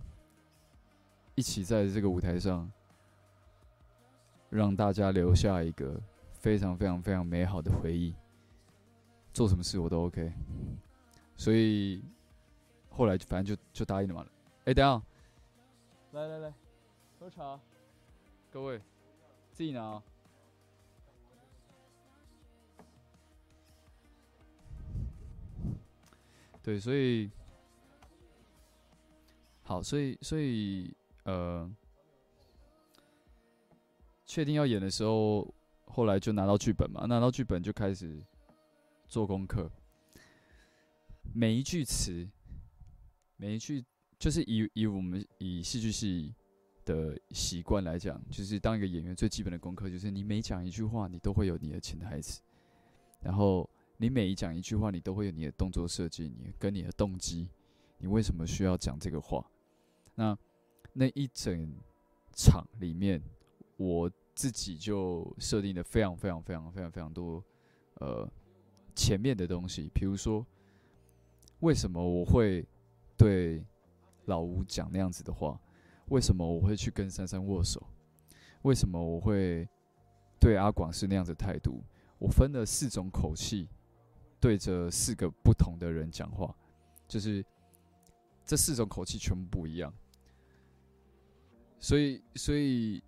[1.35, 2.71] 一起在这个舞台上，
[4.51, 6.01] 让大家留下一个
[6.33, 8.15] 非常非常非常美好的回忆，
[9.33, 10.33] 做什么事我都 OK。
[11.37, 12.03] 所以
[12.91, 14.27] 后来就反正就就答应了嘛。
[14.65, 15.03] 哎，等下，
[16.13, 16.55] 来来来，
[17.19, 17.61] 喝茶，
[18.51, 18.81] 各位
[19.53, 20.03] 自己拿。
[26.65, 27.31] 对，所以
[29.63, 31.71] 好，所以所以呃，
[34.25, 35.47] 确定要演的时候，
[35.85, 38.19] 后来就拿到剧本嘛，拿到剧本就开始
[39.07, 39.71] 做功课，
[41.35, 42.27] 每一句词，
[43.37, 43.85] 每一句
[44.19, 46.35] 就是以以我们以戏剧系
[46.87, 52.41] 的习惯来讲，就是当一个演员最基本的功课，就是你每讲一句话，你都会有你的潜台词，
[53.21, 53.69] 然后。
[53.97, 57.49] 你每一讲一句话，你都会有你的动作设计，你跟你的动机，
[57.99, 59.45] 你为什么需要讲这个话？
[60.17, 60.37] 那
[60.93, 61.73] 那一整
[62.33, 63.23] 场里面，
[63.77, 67.43] 我自己就设定的非常非常非常非常非常多，
[68.01, 68.29] 呃，
[68.97, 70.45] 前面的东西，比如说，
[71.61, 72.67] 为什么我会
[73.17, 73.65] 对
[74.25, 75.59] 老吴讲那样子的话？
[76.09, 77.81] 为什么我会去跟珊珊握手？
[78.63, 79.69] 为什么我会
[80.41, 81.83] 对阿广是那样子态度？
[82.19, 83.69] 我分了四种口气。
[84.45, 86.55] 对着四个不同的人讲话，
[87.09, 87.43] 就是
[88.45, 89.91] 这四种口气全部不一样。
[91.79, 93.03] 所以，所以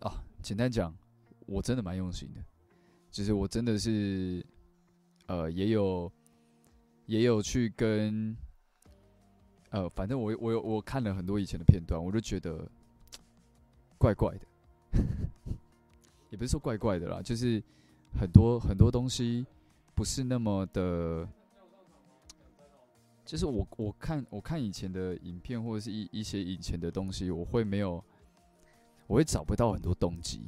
[0.00, 0.94] 啊，简单讲，
[1.46, 2.44] 我真的蛮用心的。
[3.10, 4.44] 就是我真的是，
[5.24, 6.12] 呃，也有
[7.06, 8.36] 也有去跟，
[9.70, 12.70] 呃，反正我我我看了很多以前的片段，我就觉得
[13.96, 14.46] 怪怪的，
[16.28, 17.62] 也不是说怪怪的啦，就是
[18.12, 19.46] 很多很多东西
[20.00, 21.28] 不是那么的，
[23.22, 28.02] 就是我我看我看以前的影片或者是一一些以前的东西，我会没有，
[29.06, 30.40] 我会找不到很多动机，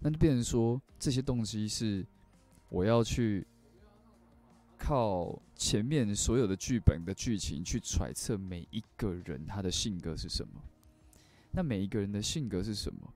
[0.00, 2.04] 那就变成说这些动机是
[2.68, 3.46] 我要去。
[4.76, 10.60] 靠前面所有的剧本的剧情去揣测每一个人他的性格是什么？
[11.52, 13.14] 那每一个人的性格是什么？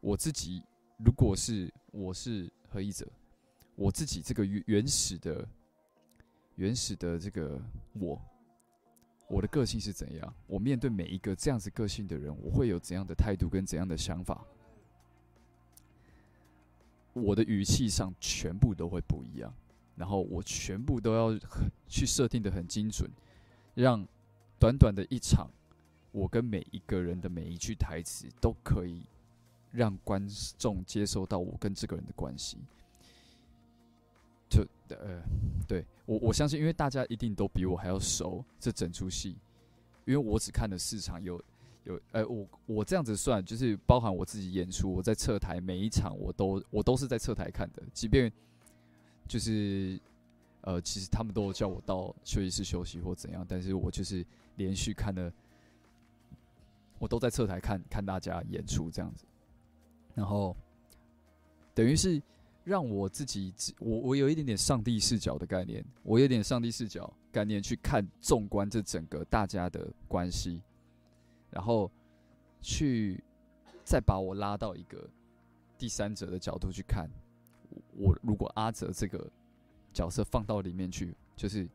[0.00, 0.62] 我自己
[1.04, 3.10] 如果是我是何一者，
[3.78, 5.48] 我自己这个原原始的、
[6.56, 7.62] 原始的这个
[7.92, 8.20] 我，
[9.28, 10.34] 我的个性是怎样？
[10.48, 14.44] 我面对每一个这样子个性的人，我会有怎样的态度跟怎样的想法？
[17.12, 19.54] 我的语气上全部都会不一样。
[19.94, 21.38] 然后我全部都要
[21.88, 23.08] 去设定的很精准，
[23.74, 24.04] 让
[24.58, 25.48] 短短的一场，
[26.10, 29.06] 我跟每一个人的每一句台词都可以
[29.70, 32.58] 让观众接收到我跟这个人的关系。
[34.48, 35.22] 就呃，
[35.66, 39.36] 对我我相信，因为大家一定都比我还要熟这整出戏，
[40.04, 41.42] 因为我只看了四场，有
[41.84, 48.32] 有呃，我我这样子算，就是包含我自己演出，我在侧台每一场我都我都是在侧台看的，即便。
[49.26, 50.00] 就是，
[50.62, 54.24] 呃，其实他们都叫我到休息室休息或怎样，但是我就是
[54.56, 55.30] 连续看了，
[56.98, 59.26] 我都在侧台看看大家演出这样子，
[60.14, 60.56] 然后
[61.74, 62.22] 等于是
[62.68, 70.60] 让我自己，我我有一点点上帝视角的概念，我有点上帝视角概念去看纵观这整个大家的关系，
[71.50, 71.90] 然后
[72.60, 73.24] 去
[73.82, 75.08] 再把我拉到一个
[75.78, 77.08] 第三者的角度去看。
[77.96, 79.30] 我如果阿泽这个
[79.94, 81.66] 角色放到里面去，就是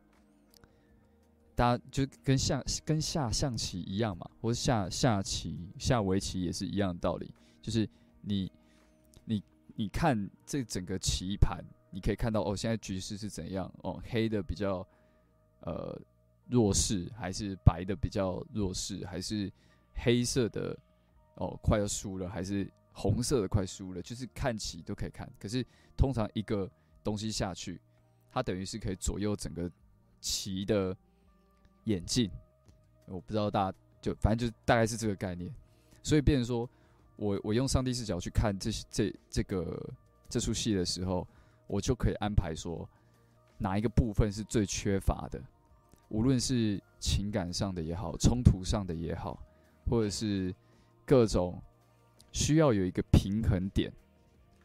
[1.56, 7.34] 大家就跟下跟下象棋一样嘛，或者下下棋下围棋也是一样的道理。
[7.60, 7.88] 就是
[8.20, 8.52] 你
[9.74, 13.72] 你看这整个棋盘，你可以看到哦，现在局势是怎样？
[13.82, 14.86] 哦，黑的比较
[15.60, 16.00] 呃
[16.48, 19.52] 弱势，还是白的比较弱势，还是
[19.94, 20.76] 黑色的
[21.36, 22.70] 哦快要输了，还是？
[22.96, 25.28] 红色的快输了，就是看棋都可以看。
[25.36, 25.66] 可是
[25.96, 26.70] 通常一个
[27.02, 27.80] 东西下去，
[28.30, 29.68] 它等于是可以左右整个
[30.20, 30.96] 棋的
[31.86, 32.30] 演进。
[33.06, 35.52] 我不知道大家就反正就大概是这个概念。
[36.04, 36.70] 所以变成说
[37.16, 39.90] 我我用上帝视角去看这这这个
[40.28, 41.26] 这出戏的时候，
[41.66, 42.88] 我就可以安排说
[43.58, 45.42] 哪一个部分是最缺乏的，
[46.08, 49.38] 无论是情感上的也好，冲突上的也好，
[49.88, 50.54] 或者是
[51.04, 51.62] 各种。
[52.36, 53.92] 需要有一个平衡点，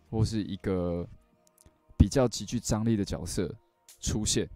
[0.09, 1.07] 或是一个
[1.95, 3.55] 比较极具张力的角色
[3.99, 4.49] 出现。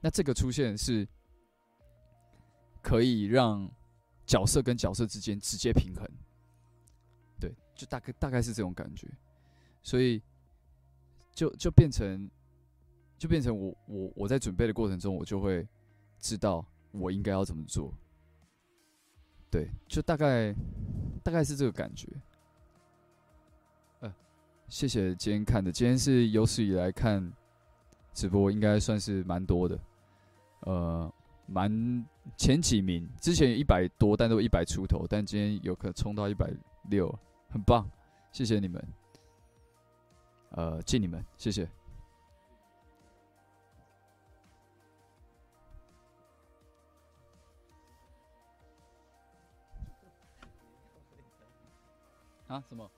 [0.00, 1.06] 那这个出现是
[2.80, 3.70] 可以让
[4.24, 6.08] 角色跟角色之间直接平衡，
[7.76, 9.06] 就大概大概是这种感觉。
[9.82, 10.20] 所以
[11.32, 12.28] 就就变成
[13.16, 15.64] 就变成我我我在准备的过程中，我就会
[16.18, 17.92] 知道我应该要怎么做。
[19.50, 20.52] 对，就大概
[21.22, 22.08] 大概是这个感觉。
[24.68, 27.32] 谢谢今天看的，今天是有史以来看
[28.12, 29.78] 直播，应该算是蛮多的，
[30.62, 31.14] 呃，
[31.46, 31.70] 蛮
[32.36, 36.52] 前几名，之前有一百多，但都一百出头，但今天有可能冲到一百
[36.90, 37.16] 六，
[37.56, 37.90] 很棒，
[38.32, 38.86] 谢谢你们，
[40.50, 41.66] 呃，敬你们，谢谢。
[52.46, 52.62] 啊？
[52.68, 52.90] 什么？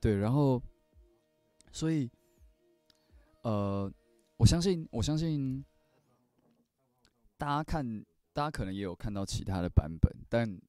[0.00, 0.62] 对，然后，
[1.72, 2.08] 所以，
[3.42, 3.92] 呃，
[4.36, 5.64] 我相信，我相信，
[7.36, 10.60] 大家看，大家可能也有看到其他的版本，但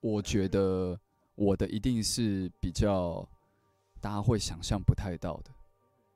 [0.00, 0.98] 我觉得
[1.34, 3.28] 我的一定是比较
[4.00, 5.50] 大家会想象不太到的，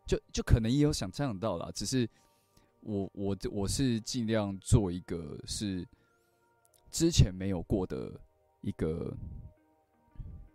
[0.06, 2.08] 就就可能也有想象到了，只是
[2.80, 5.86] 我我我是尽量做一个是
[6.90, 8.20] 之前没有过的
[8.60, 9.16] 一个。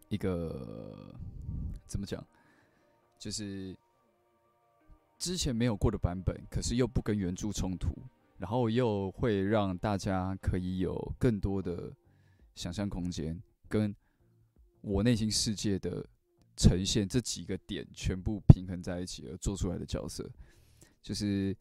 [0.10, 1.14] 一个
[1.86, 2.26] 怎么讲，
[3.20, 3.76] 就是
[5.18, 7.90] 之前没有过的版本，可是又不跟原著冲突，
[8.38, 11.92] 然后又会让大家可以有更多的
[12.56, 13.96] 想象空间，跟
[14.82, 16.06] 我内心世界的
[16.56, 20.30] 呈现这几个点全部平衡在一起而做出来的角色，
[21.02, 21.56] 就是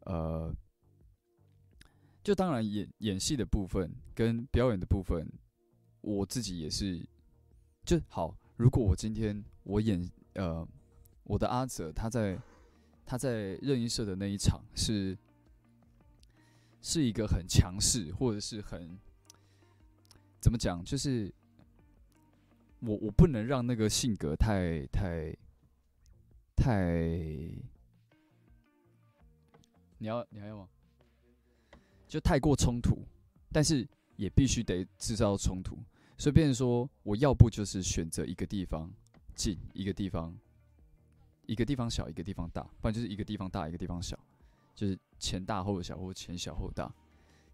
[0.00, 0.54] 呃，
[2.22, 5.28] 就当然演演戏的部分跟表演的部分，
[6.00, 7.04] 我自己也是。
[7.84, 10.66] 就好，如果我今天我演呃
[11.24, 12.34] 我的阿泽他在
[13.06, 15.16] 他在任音社的那一场是
[16.80, 18.98] 是一个很强势或者是很
[20.40, 21.32] 怎么讲，就是
[22.80, 25.34] 我我不能让那个性格太太
[26.56, 27.00] 太，
[29.98, 30.68] 你要你还要吗？
[32.06, 33.02] 就太过冲突，
[33.50, 33.86] 但是
[34.16, 35.78] 也必须得制造冲突，
[36.16, 38.88] 所以变成说，我要不就是选择一个地方
[39.34, 40.36] 进，一个地方
[41.46, 44.18] 一个地方小，一个地方大，不然就是一个地方大，一个地方小，
[44.74, 46.92] 就是前大后小，或前小后大，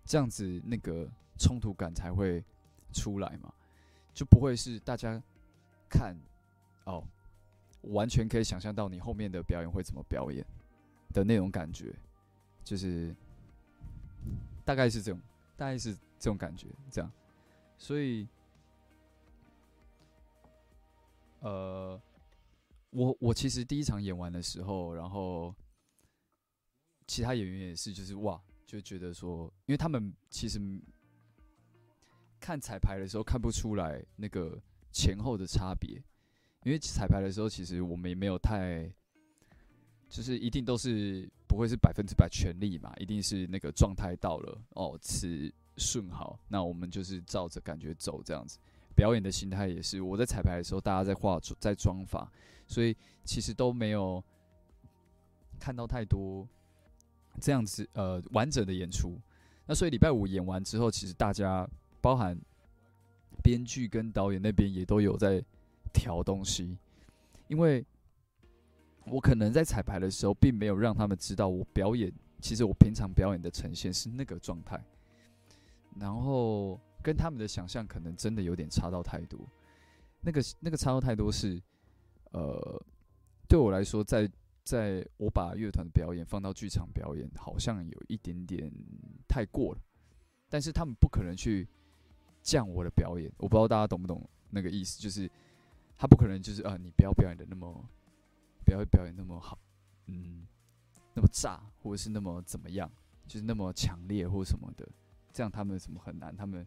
[0.04, 2.44] 这样子那个冲突感才会
[2.92, 3.52] 出来嘛，
[4.12, 5.22] 就不会是大家
[5.88, 6.16] 看
[6.84, 7.04] 哦，
[7.82, 10.44] 完全可以想象到你后面的表演会怎么表演
[11.12, 11.94] 的那种感觉，
[12.62, 13.14] 就是
[14.64, 15.20] 大概是这种，
[15.56, 17.10] 大概是这种感觉，这样，
[17.78, 18.28] 所以，
[21.40, 22.00] 呃，
[22.90, 25.54] 我我其实第一场演完的时候，然后
[27.06, 30.60] 其他演员也是，就是哇，就觉得说，因为他们其实
[32.40, 34.60] 看彩排的时候看不出来那个
[34.90, 36.02] 前后的差别，
[36.64, 38.92] 因为彩排的时候其实我们也没有太，
[40.08, 48.58] 就是一定都是不会是百分之百全力嘛，一定是那个状态到了哦，词顺好，那我们就是照着感觉走这样子。
[48.94, 52.30] 表演的心态也是，我在彩排的时候，大家在化妆在妆法，
[52.66, 54.22] 所以其实都没有
[55.58, 56.46] 看到太多
[57.40, 59.18] 这样子呃完整的演出。
[59.66, 61.68] 那所以礼拜五演完之后，其实大家
[62.00, 62.36] 包含
[63.42, 65.42] 编剧跟导演那边也都有在
[65.92, 66.76] 调东西，
[67.48, 67.84] 因为
[69.06, 74.82] 我可能在彩排的时候，并没有让他们知道我表演，其实我平常表演的呈现是那个状态，
[75.98, 79.40] 然后跟他们的想象可能真的有点差到太多。
[80.20, 81.60] 那个那个差到太多是，
[82.32, 82.82] 呃，
[83.48, 84.30] 对我来说，在
[84.62, 88.70] 在我把乐团的表演放到剧场表演，好像有一点点
[89.26, 89.80] 太过了。
[90.48, 91.66] 但是他们不可能去
[92.42, 95.30] 降我的表演，我不知道大家懂不懂那个意思，就是
[95.96, 97.84] 他不可能就是啊，你不要表演的那么，
[98.64, 99.58] 不要表演那么好，
[100.06, 100.46] 嗯，
[101.14, 102.90] 那么炸，或者是那么怎么样，
[103.26, 104.86] 就是那么强烈或什么的，
[105.32, 106.36] 这样他们怎么很难？
[106.36, 106.66] 他们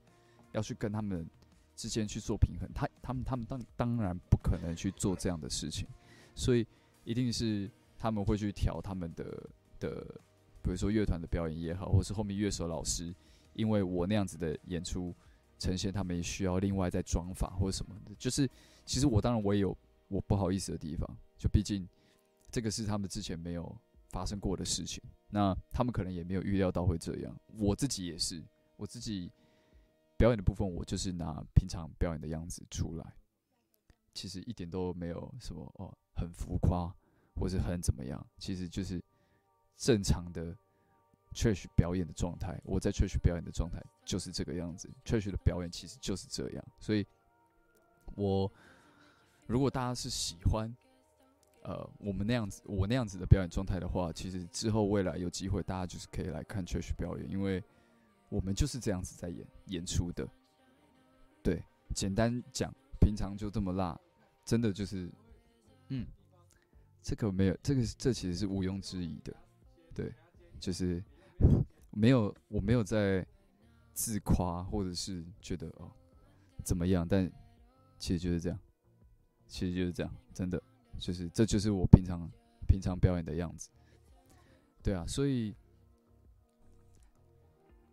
[0.54, 1.30] 要去跟他们
[1.76, 5.88] 之间去做平衡，他他们他们当当然不可能去做这样的事情，
[6.34, 6.66] 所以
[7.04, 9.50] 一定是他们会去调他们的
[9.80, 10.04] 的，
[10.64, 13.14] 比如说乐团的表演也好，或是后面乐手老师。
[13.56, 15.14] 因为我那样子的演出
[15.60, 18.12] 呈现，他们也需要另外在装法或什么的。
[18.18, 18.50] 就是
[18.84, 19.78] 其实我当然我也有
[20.08, 21.88] 我不好意思的地方，就毕竟
[22.50, 23.78] 这个是他们之前没有
[24.10, 27.36] 发生过的事情，那他们可能也没有预料到会这样。
[27.60, 28.42] 我自己也是，
[28.76, 29.30] 我自己
[30.24, 33.14] 表演的部分，我就是拿平常表演的样子出来，
[34.14, 36.96] 其实一点都没有什么哦，很浮夸
[37.36, 39.04] 或者很怎么样，其实就是
[39.76, 40.56] 正常的。
[41.36, 44.88] Church 表演的状态，我在 Church 表演的状态就是这个样子。
[45.04, 47.04] Church 的表演其实就是这样，所以，
[48.16, 48.50] 我
[49.48, 50.72] 如果大家是喜欢，
[51.64, 57.64] 呃，我们那样子，我那样子的表演状态的话，其实之后未来有机会，大家就是可以来看 Church 表演，因为
[58.34, 60.28] 我们就是这样子在演演出的。
[61.44, 61.64] 对，
[61.94, 64.00] 简单讲，平常就这么辣，
[64.44, 65.08] 真的就是，
[65.90, 66.08] 嗯，
[67.02, 69.36] 这个没有，这个这其实是毋庸置疑的，
[69.94, 70.12] 对，
[70.60, 71.04] 就是。
[71.96, 73.24] 没有，我没有在
[73.94, 75.92] 自夸，或者是觉得哦
[76.64, 77.32] 怎么样，但
[78.00, 78.60] 其实就是这样，
[79.46, 80.60] 其实就是这样，真的
[80.98, 82.28] 就是这就是我平常
[82.68, 83.70] 平常表演的样子。
[84.82, 85.54] 对啊，所以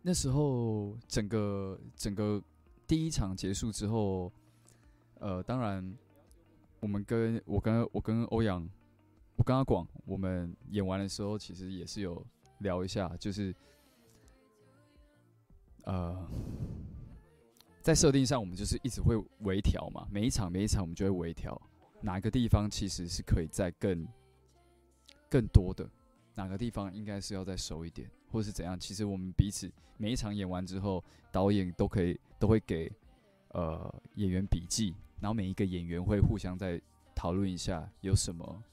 [0.01, 2.41] 那时候整个整个
[2.87, 4.31] 第一场结束之后，
[5.19, 5.97] 呃，当然
[6.79, 8.67] 我们跟我跟我跟欧阳，
[9.37, 12.25] 我跟阿广，我们演完的时候，其实也是有。
[12.61, 13.55] 聊一下，就是，
[15.85, 16.15] 呃，
[17.81, 20.07] 在设定上，我们就是一直会微调嘛。
[20.11, 21.59] 每一场每一场，我们就会微调
[22.01, 24.07] 哪个地方其实是可以再更
[25.27, 25.89] 更多的，
[26.35, 28.79] 哪个地方应该是要再熟一点，或是怎样。
[28.79, 32.91] 其实我们彼此每一场演完之后，导演都可以都会给
[33.49, 36.81] 呃演员笔记，然后每一个演员会互相再
[37.13, 38.63] 讨论一下有什么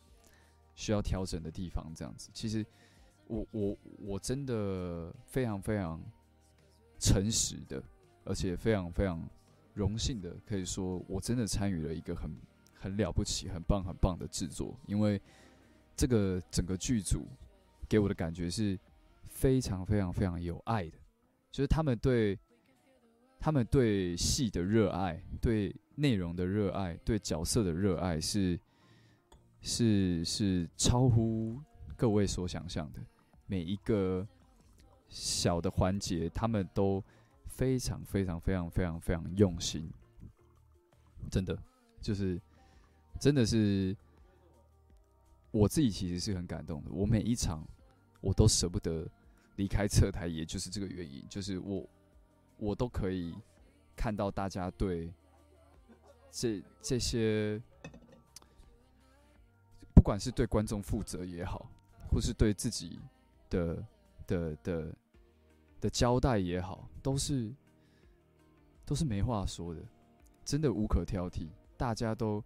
[0.75, 2.31] 需要调整的地方，这样子。
[2.33, 2.65] 其实。
[3.31, 6.01] 我我我真的非常非常
[6.99, 7.83] 诚实的，
[8.25, 9.23] 而且非常非常
[9.75, 12.35] 荣幸的，可以说我真的参与了一个很
[12.73, 14.75] 很了不起、很棒很棒的制作。
[14.87, 15.21] 因为
[15.95, 17.27] 这个整个剧组
[17.87, 18.79] 给我的感觉是
[19.39, 20.99] 非常非常非常有爱的，
[21.53, 22.37] 就是他们对
[23.39, 28.59] 他们对戏的热爱，对内容的热爱，对角色的热爱是
[29.61, 31.57] 是是超乎
[31.97, 32.99] 各位所想象的。
[33.47, 34.27] 每一个
[35.09, 37.01] 小的环节，他们都
[37.47, 39.89] 非常非常非常非常非常用心，
[41.31, 41.57] 真的
[42.01, 42.41] 就是
[43.21, 43.97] 真的是
[45.53, 46.91] 我自己其实是很感动的。
[46.91, 47.65] 我每一场
[48.21, 49.09] 我都舍不得
[49.59, 51.87] 离开侧台，也就是这个原因，就是我
[52.57, 53.33] 我都可以
[53.95, 55.13] 看到大家对
[56.33, 57.63] 这这些，
[59.95, 61.71] 不管是对观众负责也好，
[62.11, 62.99] 或是对自己。
[63.51, 63.83] 的
[64.27, 64.95] 的的
[65.81, 67.51] 的交代也好，都是
[68.85, 69.81] 都是没话说的，
[70.45, 71.49] 真的无可挑剔。
[71.75, 72.45] 大家都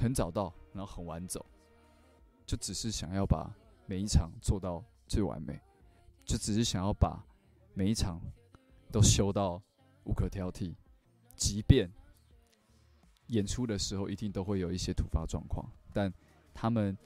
[0.00, 1.44] 很早到，然后很晚走，
[2.46, 3.54] 就只是想要把
[3.84, 5.60] 每一场做到最完美，
[6.24, 7.24] 就只是想要把
[7.74, 8.20] 每一场
[8.90, 9.62] 都修到
[10.04, 10.74] 无可挑剔。
[11.34, 11.90] 即便
[13.28, 16.12] 演出的时候一定都会有一些突发状况，但
[16.54, 16.96] 他们。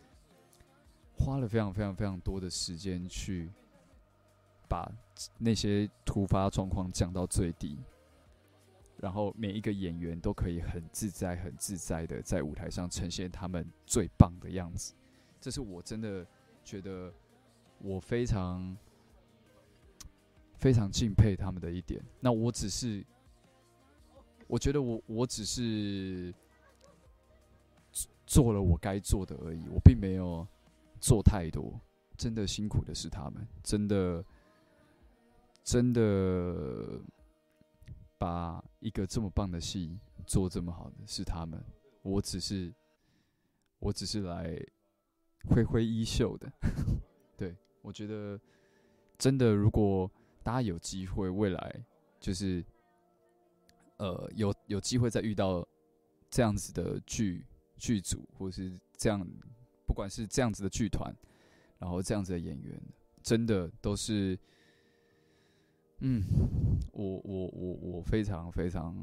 [1.23, 3.51] 花了非常非常非常多的时间去
[4.67, 4.91] 把
[5.37, 7.79] 那些突发状况降到最低，
[8.97, 14.95] 然后每一个演员都可以很自在、很自在的在舞台上呈现他们最棒的样子。
[15.43, 16.27] 这是我真的
[16.65, 17.13] 觉得
[17.81, 18.77] 我非常
[20.55, 22.03] 非常敬佩他们的一点。
[22.21, 23.05] 那我只是，
[24.47, 26.35] 我觉得我我只是
[28.27, 30.47] 做了我该做的而已，我并没有。
[31.03, 31.81] 做太多，
[32.19, 34.23] 真的辛苦的是他们，真的，
[35.65, 37.01] 真的
[38.19, 41.59] 把一个这么棒的戏做这么好的是他们，
[42.03, 42.71] 我只是，
[43.79, 44.63] 我只是来
[45.49, 46.53] 挥挥衣袖的。
[47.35, 48.41] 对我觉得，
[49.19, 50.11] 真的，如果
[50.43, 51.85] 大家有机会，未来
[52.19, 52.65] 就是，
[53.97, 55.67] 呃，有有机会再遇到
[56.31, 59.27] 这样子的剧剧组，或是这样。
[59.87, 61.13] 不管是这样子的剧团，
[61.77, 62.81] 然后这样子的演员，
[63.25, 64.39] 真的都是，
[65.99, 66.23] 嗯，
[66.93, 68.97] 我我我我非常非常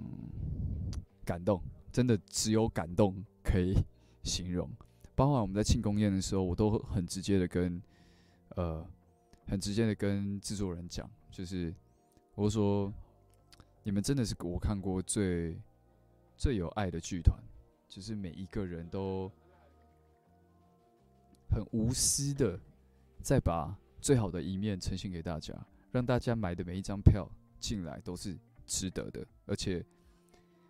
[1.25, 1.61] 感动，
[1.91, 3.75] 真的只有感动可以
[4.23, 4.71] 形容。
[5.13, 7.83] 包括我们在庆功宴的时候，我都很直接的跟，
[8.57, 8.85] 呃，
[9.47, 11.73] 很直接的跟制作人讲，就是
[12.35, 12.91] 我说，
[13.83, 15.57] 你们真的是我看过最
[16.35, 17.39] 最有爱的剧团，
[17.87, 19.31] 就是每一个人都。
[21.49, 22.59] 很无私的，
[23.21, 25.55] 再把最好的一面呈现给大家，
[25.91, 27.25] 让大家买的每一张票
[27.57, 29.83] 进来都是值得的，而且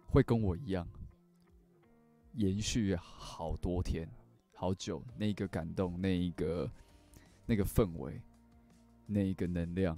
[0.06, 0.88] 会跟我一样，
[2.34, 4.08] 延续好多天、
[4.54, 5.04] 好久。
[5.18, 6.70] 那个感动，那一个
[7.48, 8.22] 那个氛围，
[9.08, 9.98] 那一个能量，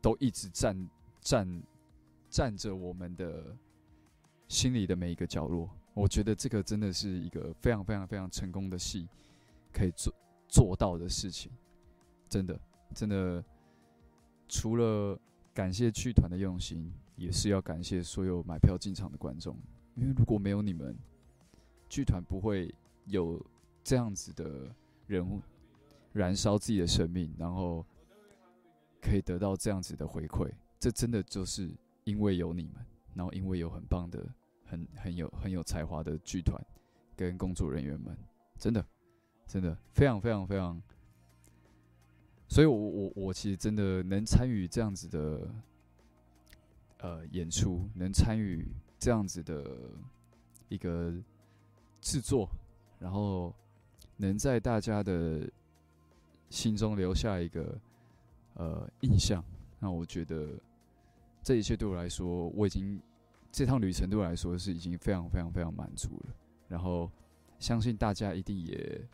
[0.00, 0.88] 都一直占
[1.20, 1.62] 占
[2.28, 3.56] 占着我们的
[4.48, 5.70] 心里的每一个角落。
[5.92, 9.06] 我觉得这个真的是一个非常非常非常成功的戏，
[9.72, 10.14] 可以做
[10.48, 11.52] 做到的事情，
[12.28, 12.58] 真的
[12.94, 13.44] 真的，
[14.48, 15.20] 除了
[15.52, 19.54] 感谢剧团的用心，也是要感谢所有买票进场的观众，
[19.94, 20.96] 因为如果没有你们，
[21.88, 23.44] 剧团不会有
[23.82, 24.74] 这样子的
[25.10, 25.42] 人物
[26.12, 27.84] 燃烧自己的生命，然后
[29.02, 31.70] 可以得到这样子的回馈，这真的就是
[32.04, 32.74] 因为有你们，
[33.14, 34.24] 然后因为有很棒的。
[34.70, 36.56] 很很有很有才华的剧团
[37.16, 38.16] 跟工作人员们，
[38.56, 38.86] 真的
[39.44, 40.80] 真的非常非常非常，
[42.46, 45.52] 所以我我我其实真的能参与这样子的
[46.98, 48.64] 呃演出，能参与
[48.96, 49.90] 这样子的
[50.68, 51.20] 一个
[52.00, 52.48] 制作，
[53.00, 53.52] 然后
[54.20, 55.50] 能在大家的
[56.50, 57.80] 心中留下一个
[58.54, 59.44] 呃印象，
[59.78, 60.48] 那我觉得
[61.42, 63.00] 这一切对我来说，我已经。
[63.52, 66.34] 这趟旅程对我来说是已经非常非常非常满足了，
[66.68, 67.10] 然后
[67.58, 69.04] 相信大家一定也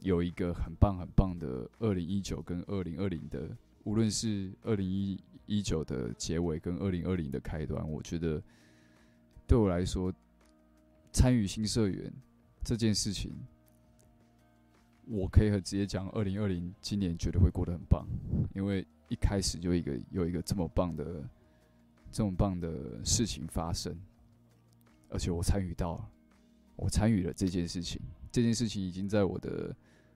[0.00, 5.16] 有一个很棒很棒的二零一九跟二零二零的，无论是二零一
[5.46, 8.42] 一九的结尾跟二零二零的开端，我觉得
[9.46, 10.12] 对我来说
[11.12, 12.12] 参与新社员
[12.64, 13.30] 这件事情，
[15.06, 18.06] 我可以很直接讲，二零二零今年绝对会过得很棒，
[18.54, 21.22] 因为一开始就一个有一个这么棒的。
[22.14, 23.98] 这么棒的事情发生，
[25.08, 26.10] 而且我参与到了，
[26.76, 28.02] 我参与了这件事情。
[28.30, 29.74] 这件事情已经在我的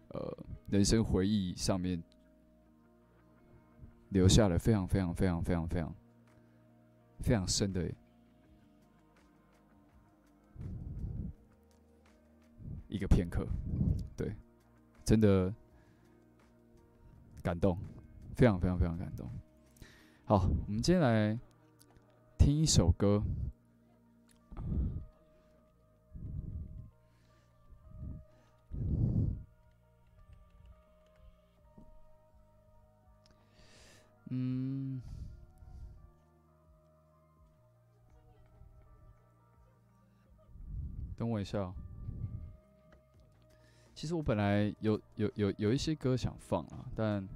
[0.09, 2.03] 呃人生回忆上面
[4.11, 5.95] 留下了非常非常非常非常非常
[7.21, 7.91] 非常深的
[12.89, 13.49] 一个片刻。
[14.15, 14.37] 对，
[15.07, 15.55] 真的
[17.43, 17.79] 感动，
[18.35, 19.31] 非常非常非常感动。
[20.27, 21.39] 好，我们今天来。
[22.39, 23.21] 听一首歌。
[34.29, 35.03] 嗯，
[41.17, 41.75] 等我一下哦。
[43.97, 47.27] 其实我本来有有有有一些歌想放啊，但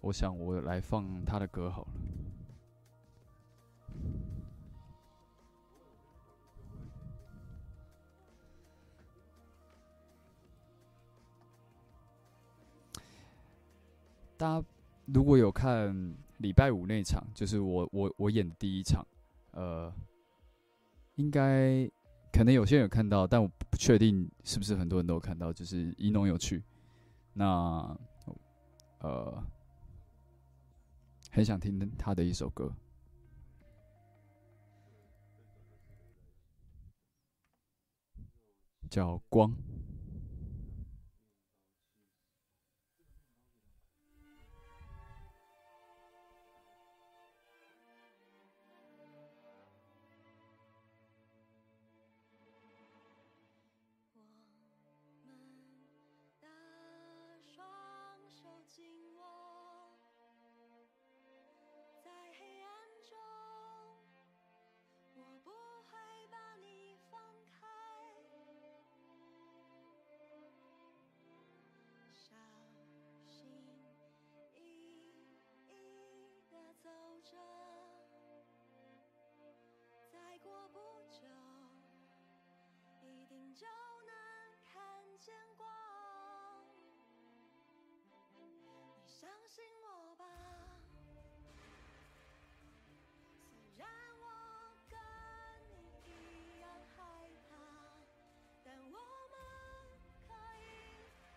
[0.00, 1.88] 我想我来放他的歌好了。
[14.38, 14.66] 大家
[15.04, 19.06] 如果有看礼拜五那场，就是我我我演的第一场，
[19.50, 19.92] 呃，
[21.16, 21.86] 应该
[22.32, 26.64] 可能有些人有看到，但我不确定是不是很多人都有看到，就是一农有趣，
[27.34, 27.96] 那
[29.00, 29.44] 呃，
[31.30, 32.74] 很想听他的一首歌，
[38.88, 39.50] 叫《光》。
[77.22, 77.36] 着，
[80.10, 80.78] 再过不
[81.10, 81.26] 久，
[83.00, 84.12] 一定就能
[84.64, 85.66] 看见光，
[88.36, 88.44] 你
[89.06, 90.24] 相信我吧。
[93.76, 93.86] 虽然
[94.20, 94.24] 我
[94.90, 94.96] 跟
[96.04, 97.00] 你一样害
[97.48, 97.50] 怕，
[98.64, 99.34] 但我们
[100.26, 100.62] 可以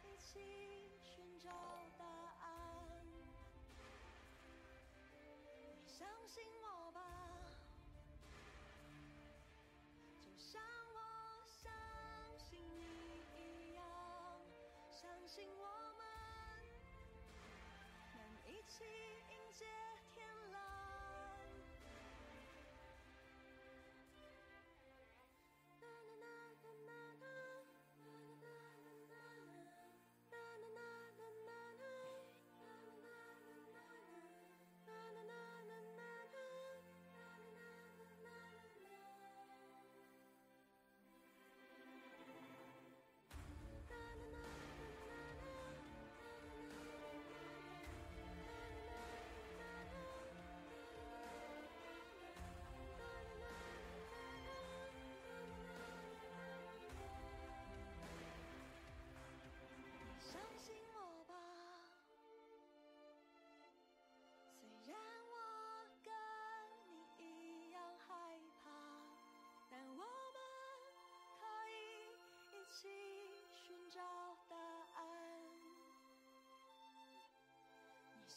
[0.04, 0.34] 一起
[5.98, 7.00] 相信我吧。
[10.20, 10.62] 就像
[10.94, 10.98] 我。
[11.48, 11.72] 相
[12.38, 12.84] 信你
[13.38, 13.82] 一样，
[14.92, 15.64] 相信我
[15.98, 16.04] 们
[18.14, 18.84] 能一起
[19.30, 19.66] 迎接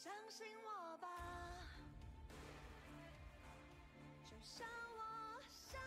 [0.01, 1.09] 相信我吧，
[4.23, 4.65] 就像
[4.97, 5.81] 我相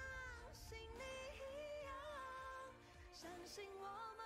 [0.51, 1.03] 信你
[1.37, 1.39] 一
[1.85, 1.93] 样，
[3.13, 3.85] 相信我
[4.17, 4.21] 们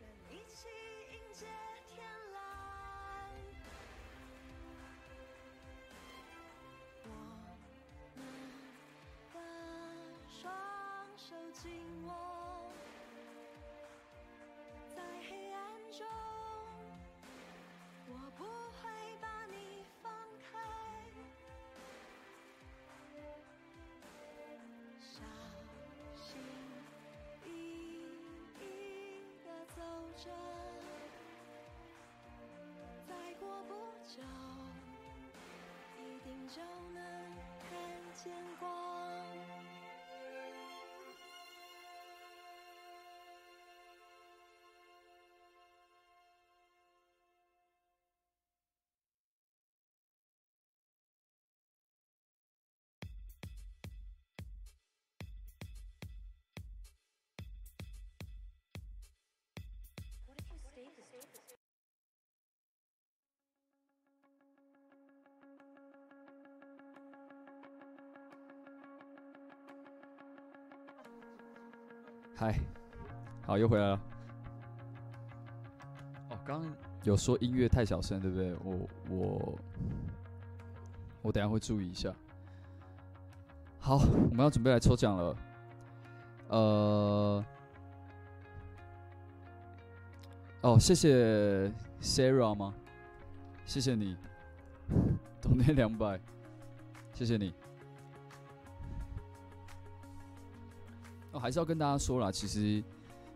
[0.00, 0.68] 能一起
[1.10, 1.46] 迎接
[1.88, 2.38] 天蓝。
[7.02, 7.58] 我们
[9.32, 9.36] 的
[10.28, 10.42] 双
[11.18, 11.62] 手紧
[33.06, 33.74] 再过不
[34.06, 34.22] 久，
[35.98, 36.62] 一定就
[36.92, 37.02] 能
[37.58, 37.68] 看
[38.14, 38.83] 见光。
[72.36, 72.58] 嗨，
[73.46, 74.00] 好，又回来了。
[76.30, 78.54] 哦，刚刚有说音乐太小声，对不对？
[78.64, 79.58] 我我
[81.22, 82.12] 我等下会注意一下。
[83.78, 85.36] 好，我们要准备来抽奖了。
[86.48, 87.44] 呃，
[90.62, 92.74] 哦，谢谢 Sarah 吗？
[93.64, 94.16] 谢谢你，
[95.40, 96.18] 懂那两百，
[97.12, 97.54] 谢谢你。
[101.44, 102.82] 还是要跟大家说啦，其实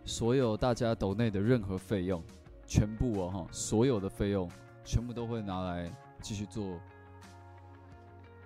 [0.07, 2.25] 所有大家抖内的任何费用，
[2.67, 4.51] 全部哦哈，所有的费用
[4.83, 6.81] 全部都会拿来继续做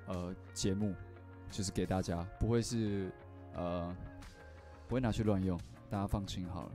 [0.08, 0.92] 呃节目，
[1.48, 3.08] 就是给大家，不会是
[3.54, 3.96] 呃
[4.88, 5.56] 不会拿去乱用，
[5.88, 6.72] 大家放心好了，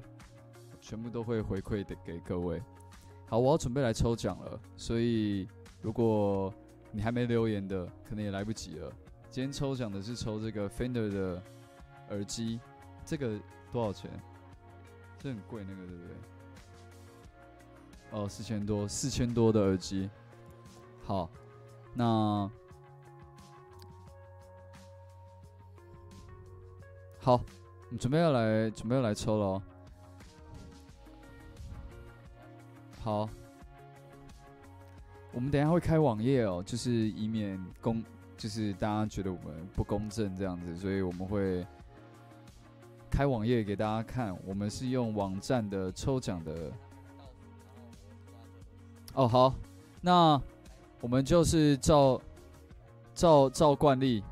[0.79, 2.63] 全部都会回馈的给各位。
[3.25, 5.45] 好，我要准备来抽奖了，所以
[5.81, 6.53] 如果
[6.93, 8.89] 你还没留言的，可能也来不及了。
[9.29, 11.43] 今天抽奖的是抽这个 Fender 的
[12.11, 12.61] 耳机，
[13.07, 13.39] 这个
[13.71, 14.11] 多少钱？
[15.17, 16.15] 这很贵，那个对不对？
[18.11, 20.09] 哦，四千多，四千多的耳机。
[21.05, 21.29] 好，
[21.93, 22.51] 那
[27.21, 29.61] 好，我们准备要来，准备要来抽了哦。
[33.01, 33.29] 好，
[35.31, 38.03] 我们等一下会开网页哦，就是以免公，
[38.37, 41.65] 就是大家觉得我们不公正这样子，所以我们会
[43.09, 44.37] 开网页给大家看。
[44.45, 46.71] 我们是用网站的抽奖的。
[49.13, 49.53] 哦，好，
[49.99, 50.39] 那
[51.01, 52.21] 我们就是照
[53.15, 54.23] 照照惯例，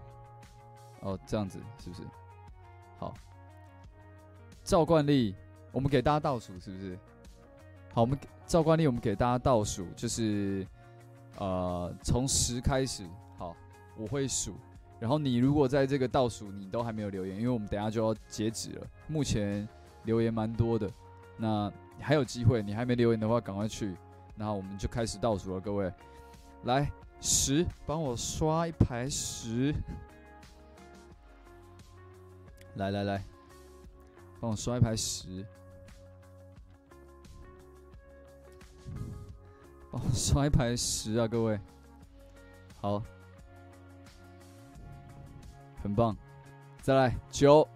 [1.01, 2.03] 哦，这样子是不是？
[2.99, 3.13] 好，
[4.63, 5.33] 照惯例，
[5.71, 6.99] 我们给大家倒数，是不是？
[7.93, 10.67] 好，我们照惯例，我们给大家倒数，就是
[11.39, 13.03] 呃从十开始。
[13.39, 13.55] 好，
[13.97, 14.53] 我会数，
[14.99, 18.87] 然后你如果在这个倒数你都还没有留言，因为我们等下就要截止了。
[19.07, 19.67] 目前
[20.03, 20.89] 留言蛮多的，
[21.37, 23.95] 那还有机会，你还没留言的话，赶快去。
[24.35, 25.91] 那我们就开始倒数了，各位，
[26.63, 26.91] 来
[27.21, 29.73] 十，帮我刷一排十，
[32.75, 33.23] 来来来，
[34.39, 35.45] 帮我刷一排十。
[39.91, 41.57] 哦，刷一排十啊，各位，
[42.81, 43.01] 好，
[45.85, 46.17] 很棒，
[46.81, 47.67] 再来九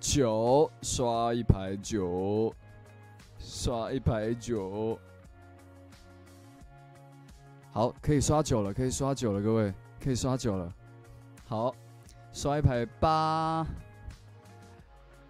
[0.00, 2.54] 九，刷一排九，
[3.38, 4.98] 刷一排九，
[7.70, 10.72] 好，可以刷九了，可以刷九了，各位，可以刷九了，
[11.46, 11.74] 好，
[12.32, 13.66] 刷一排八，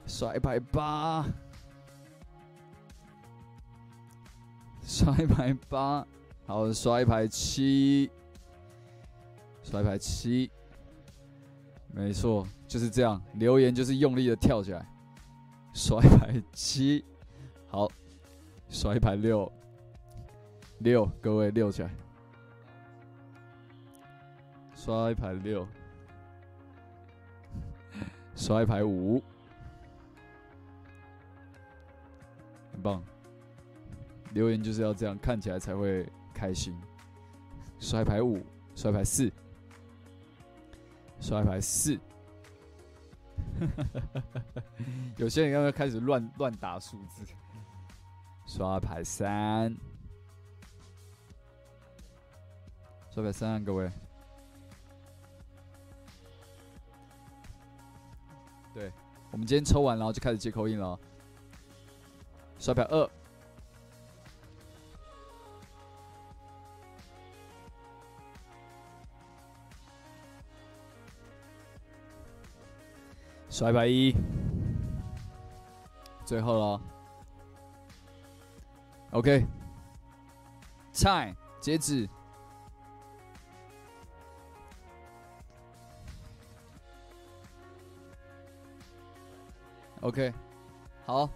[0.07, 1.27] 刷一排八。
[4.83, 6.07] 刷一排八，
[6.47, 8.09] 好，刷一排七，
[9.65, 10.49] 刷一排七，
[11.93, 13.21] 没错，就是这样。
[13.35, 14.87] 留言就是用力的跳起来，
[15.75, 17.05] 甩一排七，
[17.69, 17.91] 好，
[18.69, 19.51] 甩一排六，
[20.79, 21.91] 六，各位六起来，
[24.75, 25.67] 刷一排六，
[28.35, 29.23] 甩一排五，
[32.73, 33.03] 很棒。
[34.33, 36.73] 留言就是要这样，看起来才会开心。
[37.81, 38.41] 甩牌五，
[38.77, 39.31] 甩牌四，
[41.21, 41.99] 摔牌四。
[45.17, 47.23] 有些人刚刚开始乱乱打数字。
[48.47, 49.77] 刷牌三，
[53.15, 53.89] 刷牌三，各位。
[58.75, 58.91] 对，
[59.31, 60.99] 我们今天抽完，然后就开始接口音了。
[62.59, 63.09] 刷牌二。
[73.51, 74.15] 甩牌一，
[76.25, 76.81] 最后了。
[79.11, 79.45] OK，time
[81.61, 82.09] 截止。
[90.01, 90.33] OK，
[91.05, 91.29] 好，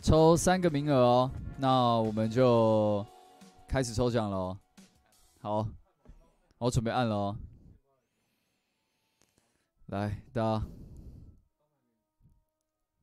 [0.00, 3.06] 抽三个名额哦，那我们就
[3.68, 4.56] 开始抽奖喽。
[5.40, 5.68] 好，
[6.58, 7.36] 我准备按了。
[9.86, 10.66] 来，大家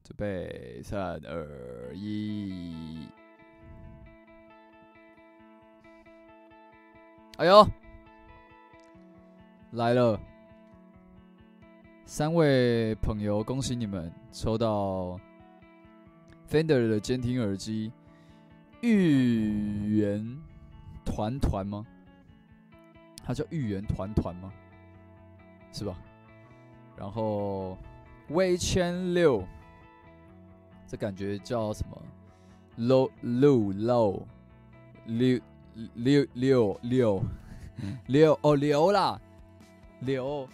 [0.04, 3.08] 准备，三、二、一！
[7.38, 7.66] 哎呦，
[9.72, 10.20] 来了！
[12.06, 15.18] 三位朋友，恭喜你们抽到
[16.50, 17.94] Fender 的监听耳机，
[18.82, 20.38] 玉圆
[21.06, 21.88] 团团吗？
[23.24, 24.52] 它叫玉圆团团吗？
[25.72, 25.98] 是吧？
[26.98, 27.78] 然后
[28.30, 29.44] 微圈六，
[30.88, 32.02] 这感觉叫什么
[32.78, 34.22] ？low low low，
[35.06, 35.40] 六
[35.96, 37.24] 六六六
[38.08, 39.20] 六 哦刘啦，
[40.02, 40.48] 刘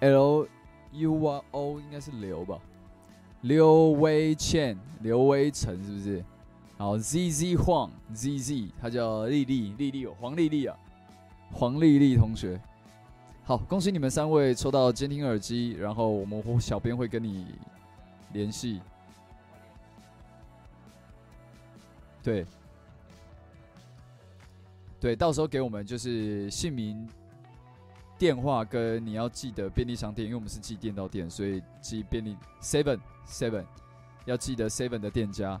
[0.00, 0.46] L
[0.92, 2.58] U R O 应该是刘吧？
[3.40, 6.24] 刘威倩，刘威成是不是？
[6.76, 10.76] 好，Z Z 晃 Z Z，他叫丽丽，丽丽哦，黄丽丽啊，
[11.52, 12.60] 黄丽丽同学。
[13.48, 17.46] 好，恭喜你们三位抽到监听耳机，然后我们小编会跟你
[18.34, 18.78] 联系。
[22.22, 22.44] 对，
[25.00, 27.08] 对，到时候给我们就是姓名、
[28.18, 33.64] 电话跟你要记得便利商店，因为我们是寄电到店，所以寄便利 Seven Seven，
[34.26, 35.58] 要记得 Seven 的店家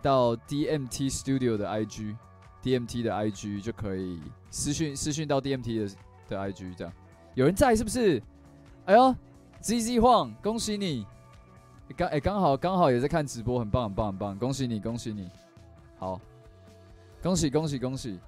[0.00, 4.18] 到 DMT Studio 的 IG，DMT 的 IG 就可以
[4.50, 5.96] 私讯私讯到 DMT 的
[6.30, 6.92] 的 IG 这样。
[7.38, 8.20] 有人在是不是？
[8.86, 9.14] 哎呦
[9.60, 11.06] ，Z Z 晃，恭喜你！
[11.96, 15.30] 刚哎刚好刚好也在看直播，很棒很棒很棒，恭喜你恭喜你！
[16.00, 16.20] 好，
[17.22, 18.18] 恭喜恭喜恭喜！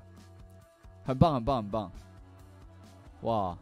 [1.05, 1.91] 很棒很棒很棒！
[3.23, 3.59] 哇，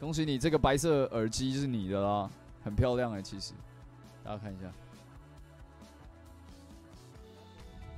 [0.00, 2.30] 恭喜你这个白色耳机是你的啦，
[2.64, 3.52] 很漂亮哎，其实
[4.24, 4.72] 大家看一下，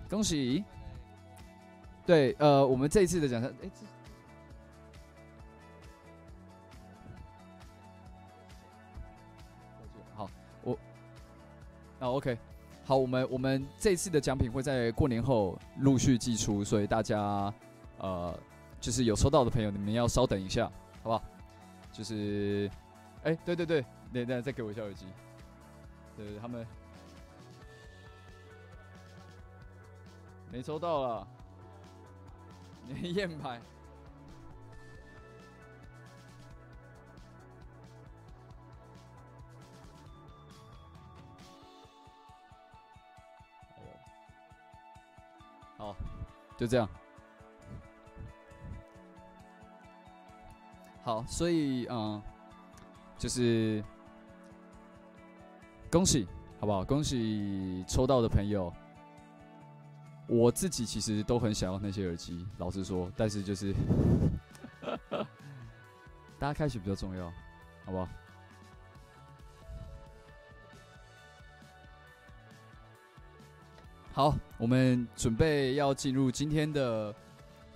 [0.08, 0.64] 恭喜！
[2.04, 3.70] 对，呃，我们这一次的奖项，哎。
[12.01, 12.36] 啊，OK，
[12.84, 17.53] 好，我们我们这次的奖品会在过年后陆续寄出，所以大家
[17.98, 18.34] 呃，
[18.80, 20.64] 就是有收到的朋友，你们要稍等一下，
[21.03, 21.22] 好不好？
[21.92, 22.70] 就是，
[23.22, 25.05] 哎，对对对，那那再给我一下耳机，
[26.16, 26.66] 对，他们
[30.51, 31.28] 没抽到了，
[33.03, 33.61] 验牌。
[46.61, 46.86] 就这样。
[51.02, 52.20] 好，所以嗯，
[53.16, 53.82] 就是
[55.90, 56.28] 恭喜，
[56.61, 56.84] 好不好？
[56.84, 58.70] 恭喜抽到的朋友。
[60.28, 63.74] 我自己其实都很想要那些耳机，老实说，但是就是
[66.38, 67.32] 大家开始比较重要，
[67.86, 68.06] 好不好？
[74.12, 77.14] 好，我们准备要进入今天的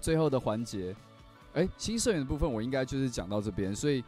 [0.01, 0.95] 最后的环节。
[1.53, 4.03] 哎，新社员的部分我应该就是讲到这边，所以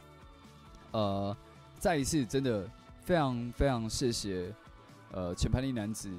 [0.91, 1.35] 呃，
[1.79, 2.69] 再一次真的
[3.01, 4.53] 非常非常谢谢
[5.13, 6.11] 呃前排力男子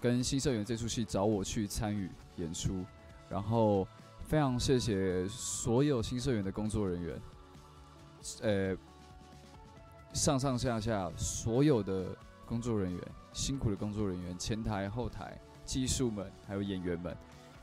[0.00, 2.84] 跟新社员这出戏找我去参与演出，
[3.28, 3.86] 然后
[4.26, 7.22] 非常谢谢所有新社员的工作人员，
[8.42, 8.76] 呃，
[10.12, 12.06] 上上下下所有的
[12.44, 13.00] 工作人员。
[13.34, 17.14] 辛苦的工作人员、前台、后台、技术们，还有演员们，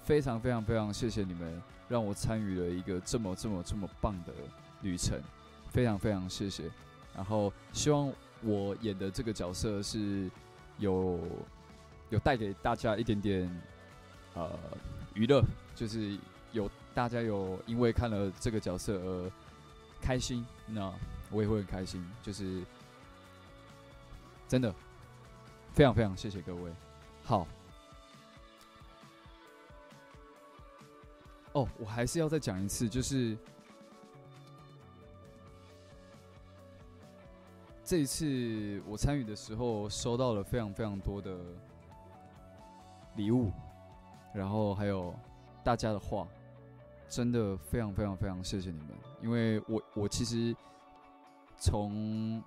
[0.03, 4.33] 非常非常非常谢谢你们，让我参与了一个这么这么这么棒的
[4.81, 5.17] 旅程，
[5.69, 6.69] 非常非常谢谢。
[7.15, 8.11] 然后希望
[8.41, 10.29] 我演的这个角色是
[10.77, 11.19] 有
[12.09, 13.61] 有带给大家一点点
[14.33, 14.49] 呃
[15.13, 15.41] 娱乐，
[15.73, 16.17] 就是
[16.51, 19.31] 有大家有因为看了这个角色而
[20.01, 20.93] 开心，那
[21.31, 22.61] 我也会很开心，就是
[24.49, 24.75] 真的。
[25.73, 26.71] 非常非常谢谢各位，
[27.23, 27.47] 好。
[31.53, 33.37] 哦，我还是要再讲一次，就是
[37.83, 41.37] 这一次我参与的时候，收到了非常非常多的
[43.15, 43.51] 礼物，
[44.33, 45.13] 然后还有
[45.63, 46.27] 大家的话，
[47.09, 48.89] 真的非常非常非常谢谢你们，
[49.21, 50.55] 因为我我其实
[51.57, 52.41] 从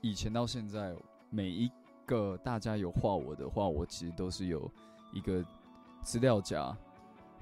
[0.00, 0.94] 以前到现在
[1.30, 1.70] 每一。
[2.06, 4.70] 个大家有画我的话，我其实都是有
[5.12, 5.44] 一个
[6.02, 6.76] 资料夹，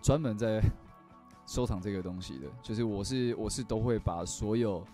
[0.01, 0.61] 专门在
[1.47, 2.49] 收藏这个东西的。
[2.63, 4.85] 就是我是我是都会把所有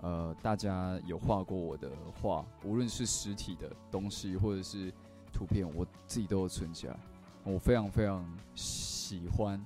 [0.00, 4.92] 呃大家有画过我的画，无论是实体的东西或者是
[5.32, 6.96] 图片，我自己都有存起来。
[7.44, 9.62] 我非常非常喜欢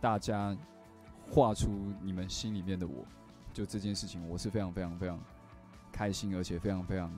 [0.00, 0.56] 大家
[1.28, 1.68] 画出
[2.00, 3.04] 你们心里面的我，
[3.52, 5.18] 就这件事情，我是非常非常非常
[5.92, 7.12] 开心，而且非常非常。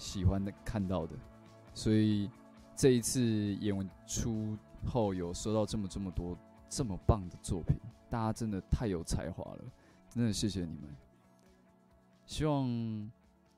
[0.00, 1.14] 喜欢的看到的，
[1.74, 2.30] 所以
[2.74, 6.38] 这一次演出后有收到这么这么多
[6.70, 7.76] 这么棒的作品，
[8.08, 9.64] 大家真的太有才华了，
[10.08, 10.84] 真的谢谢你们。
[12.24, 12.66] 希望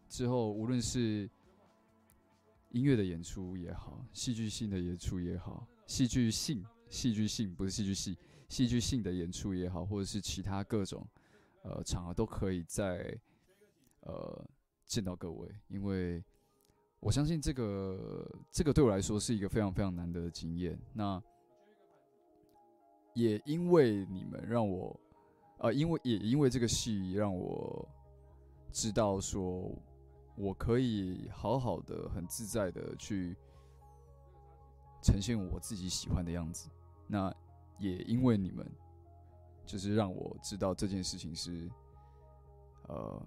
[0.09, 1.31] 之后无论是
[2.71, 8.19] 音乐的演出也好，戏剧性的演出也好，戏剧性戏剧性不是戏剧系，
[8.49, 11.07] 戏剧性的演出也好，或者是其他各种
[11.63, 13.17] 呃场合都可以在
[14.01, 14.45] 呃
[14.87, 16.21] 见到各位，因为。
[17.03, 20.79] 我相信这个这个对我来说是一个非常非常难得的经验。
[20.93, 21.21] 那
[23.13, 24.99] 也因为你们让我，
[25.59, 27.87] 呃，因为也因为这个戏让我
[28.71, 29.69] 知道说，
[30.37, 33.37] 我可以好好的、很自在的去
[35.03, 36.71] 呈现我自己喜欢的样子。
[37.09, 37.35] 那
[37.81, 38.65] 也因为你们，
[39.67, 41.69] 就是让我知道这件事情是，
[42.87, 43.27] 呃，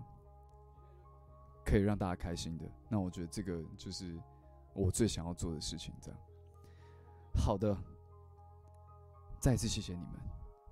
[1.65, 2.65] 可以让大家开心的。
[2.87, 4.17] 那我觉得这个就是
[4.73, 5.93] 我最想要做的事情。
[5.99, 6.19] 这样，
[7.33, 7.75] 好的，
[9.39, 10.11] 再次谢谢你们。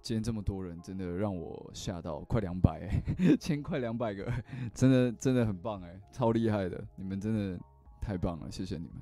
[0.01, 3.01] 今天这么多人，真的让我吓到，快两百哎，
[3.39, 4.29] 今天快两百个，
[4.73, 7.59] 真的真的很棒哎，超厉害的，你们真的
[8.01, 8.95] 太棒了，谢谢你们。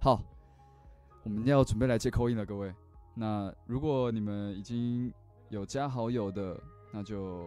[0.00, 0.22] 好，
[1.22, 2.74] 我们要准备来接口音了，各位。
[3.14, 5.12] 那如果你们已经
[5.50, 6.58] 有加好友的，
[6.90, 7.46] 那就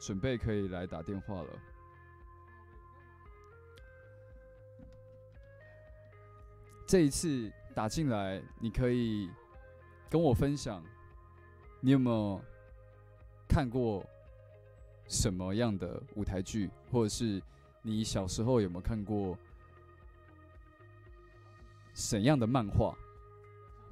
[0.00, 1.48] 准备可以来打电话了。
[6.88, 9.28] 这一次打进来，你可以
[10.08, 10.82] 跟我分享，
[11.80, 12.40] 你有没有
[13.46, 14.02] 看过
[15.06, 17.42] 什么样的舞台剧，或者是
[17.82, 19.36] 你小时候有没有看过
[21.92, 22.96] 怎样的漫画，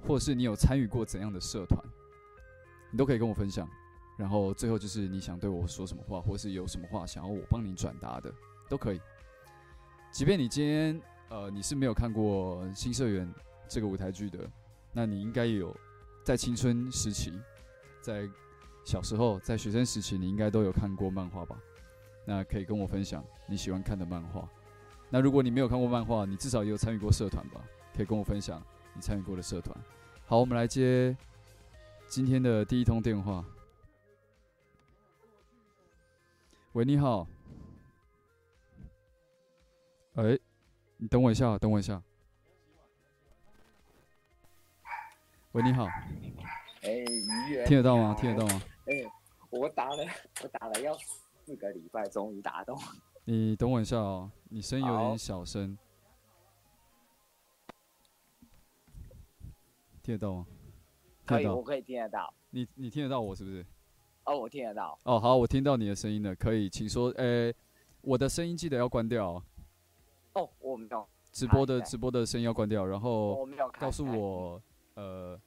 [0.09, 1.79] 或者是你有参与过怎样的社团，
[2.91, 3.69] 你都可以跟我分享。
[4.17, 8.33] 然后最后就是你想对我说什么话，或是有什么话想要我帮你转达的，
[8.71, 9.01] 都可以。
[10.11, 10.99] 即便你今天
[11.29, 13.27] 呃你是没有看过《新社员》
[13.69, 14.49] 这个舞台剧的，
[14.93, 15.75] 那你应该有
[16.25, 17.33] 在青春时期，
[18.01, 18.29] 在
[18.85, 21.59] 小时候，在学生时期，你应该都有看过漫画吧？
[22.25, 24.49] 那可以跟我分享你喜欢看的漫画。
[25.11, 27.61] 那如果你没有看过漫画，你至少也有参与过社团吧？
[27.95, 28.63] 可以跟我分享
[28.95, 29.77] 你参与过的社团。
[30.27, 31.17] 好，我们来接
[32.07, 33.45] 今天的第一通电话。
[36.73, 37.27] 喂，你好。
[40.15, 40.39] 哎、
[40.99, 42.03] 你等我一下，等我一下。
[45.53, 45.87] 喂，你好，
[46.83, 48.15] 哎，愉悦，听得到吗？
[48.19, 48.63] 听得到吗？
[48.87, 49.05] 哎，
[49.51, 50.05] 我打了，
[50.43, 50.97] 我打了要
[51.45, 52.79] 四个礼拜，终于打动。
[53.25, 55.77] 你等我一下哦，你声音有点小声，
[60.03, 60.47] 听得到吗？
[61.27, 61.47] 听可以？
[61.47, 62.33] 我可以听得到。
[62.51, 63.67] 你你听得到我是不是？
[64.25, 64.99] 哦，我听得到。
[65.05, 67.11] 哦，好，我听到你的声音了，可以，请说。
[67.19, 67.53] 哎、
[68.01, 69.43] 我的声音记得要关掉哦，
[70.37, 73.49] 哦，我没有，直播的直播的声音要关掉，然后
[73.79, 74.63] 告诉我，
[74.95, 75.41] 呃，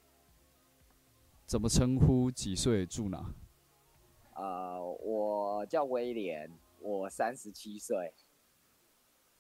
[1.46, 3.24] 怎么称呼，几岁，住哪？
[4.34, 8.14] 呃，我叫威廉，我三十七岁。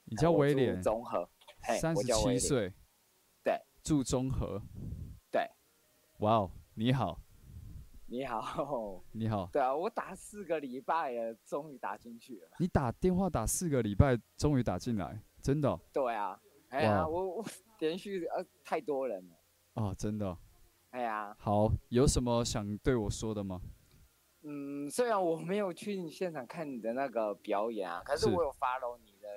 [0.05, 1.27] 你叫威廉，综合。
[1.79, 2.03] 三十。
[2.03, 2.71] 七岁，
[3.43, 4.61] 对，住综合。
[5.31, 5.49] 对，
[6.19, 7.19] 哇哦，你好，
[8.07, 9.03] 你好。
[9.11, 12.49] 你好，对啊，我打四个礼拜了，终于打进去了。
[12.59, 16.39] 你打电话打四个礼拜，终于打进来，真的哦对啊，
[16.69, 17.45] 哎呀，我我
[17.79, 19.35] 连续呃太多人了。
[19.73, 20.37] 哦，真的哦。
[20.91, 23.61] 哎呀，好，有什么想对我说的吗？
[24.41, 29.27] 嗯，虽然我没有去你现场看你的那个表演啊，可是是我有 follow 你的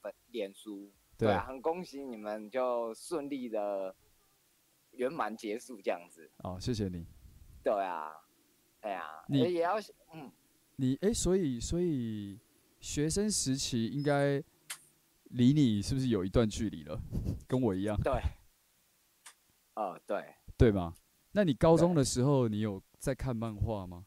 [0.00, 3.94] 本脸书，对啊，很恭喜你们就顺利的
[4.92, 7.04] 圆满结束这样子，哦，谢谢你。
[7.64, 8.12] 对啊，
[8.80, 9.78] 哎呀，你呃也要
[10.14, 10.30] 嗯，
[10.76, 12.38] 你哎、所以所以
[12.80, 14.42] 学生时期应该
[15.32, 16.98] 离你是不是有一段距离了？
[17.46, 18.12] 跟我一样，对，
[19.74, 20.94] 哦对，对吗？
[21.32, 24.06] 那你高中的时候，你有在看漫画吗？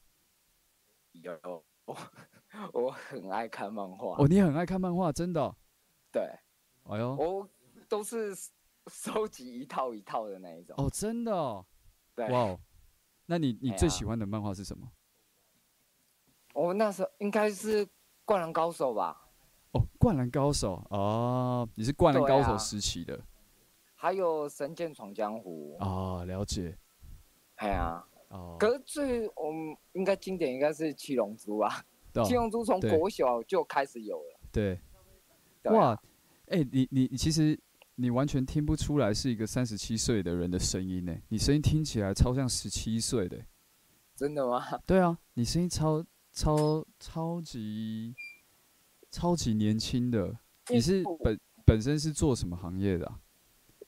[1.13, 1.39] 有。
[1.85, 1.95] 我
[2.73, 5.39] 我很爱看漫画，哦，你很爱看漫画，真的？
[5.41, 5.55] 哦、
[6.11, 6.23] 对。
[6.83, 7.47] 哎呦，我
[7.87, 8.33] 都是
[8.87, 11.31] 收集一套一套的那一种，哦，真的？
[11.31, 11.65] 哦，
[12.15, 12.59] 对，哇哦，
[13.27, 14.91] 那你你最喜欢的漫画是什么？
[16.53, 17.87] 我那时候应该是
[18.23, 19.24] 灌篮高手吧，哦，
[20.05, 23.19] 灌篮高手哦，你是灌篮高手啊时期的
[23.95, 26.77] 还有神剑闯江湖，哦，了解
[27.55, 28.05] 哎呀。
[28.29, 31.83] 哦，可是最我们应该经典应该是七龙珠吧？
[32.13, 34.39] 对哦七龙珠从国小就开始有了。
[34.51, 34.79] 对，
[35.63, 35.99] 哇，
[36.49, 37.59] 哎、你你你其实
[37.95, 43.43] 你完全听不出来是一个三十七岁的人的声音呢，你声音听起来超像十七岁的。
[44.15, 44.63] 真的吗？
[44.85, 48.13] 对啊，你声音超超超级
[49.15, 50.37] 超级年轻的。
[50.67, 53.17] 你是本本身是做什么行业的啊、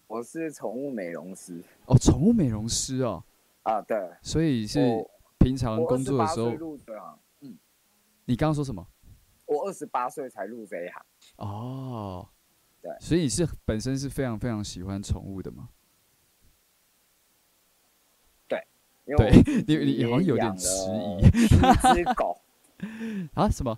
[0.08, 3.22] 我是宠物美容师哦，宠物美容师哦，
[3.64, 4.80] 啊，对，所以是
[5.38, 7.58] 平常工作的28时候岁，入这行，嗯，
[8.24, 8.88] 你刚刚说什么？
[9.46, 11.06] 我二十八岁才入这一行。
[11.36, 12.30] 哦，
[12.82, 15.68] 对所以你是本身是非常非常喜欢宠物的吗？
[19.06, 22.38] 因为对 你你好像有点迟疑一只狗，
[23.36, 23.50] 啊？
[23.50, 23.78] 什么？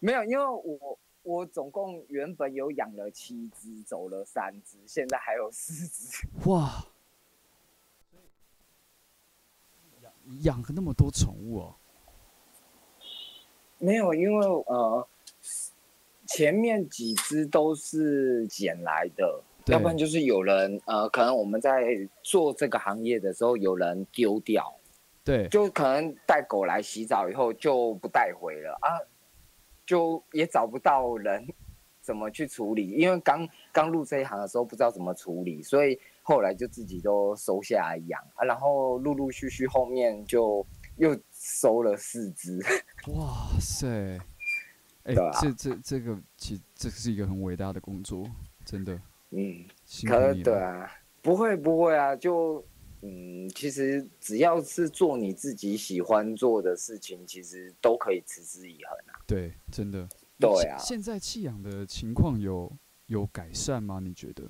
[0.00, 6.26] 没有，因为我我总共原本有养了七只，走了三只，现在还有四只。
[6.48, 6.86] 哇，
[10.00, 10.12] 养
[10.42, 11.74] 养了那么多宠物哦，
[13.78, 15.06] 没有，因为呃，
[16.26, 24.74] 前面几只都是捡来的，要不然就是有人呃，可能我们在做这个行业的时候，有人丢掉，
[25.22, 28.96] 对，就可能带狗来洗澡以后就不带回了啊，
[29.90, 31.44] 就也找不到人
[32.00, 40.64] 怎么去处理，因为刚刚入这一行的时候不知道怎么处理，所以后来就自己都收下来养啊，然后陆陆续续后面就
[40.94, 42.60] 又收了四只。
[43.18, 44.16] 哇塞，
[45.02, 48.24] 哎、这这这个其实这是一个很伟大的工作，
[48.64, 48.94] 真的
[49.30, 49.64] 嗯，
[50.06, 50.32] 可。
[50.34, 50.88] 对啊，
[51.20, 52.64] 不会不会啊，就
[53.02, 59.18] 嗯，其实只要是做你自己喜欢做的事情，其实都可以持之以恒啊。
[59.26, 60.08] 对，真的。
[60.38, 62.70] 对啊现现在弃养的情况有
[63.06, 64.00] 有改善吗？
[64.02, 64.44] 你觉得？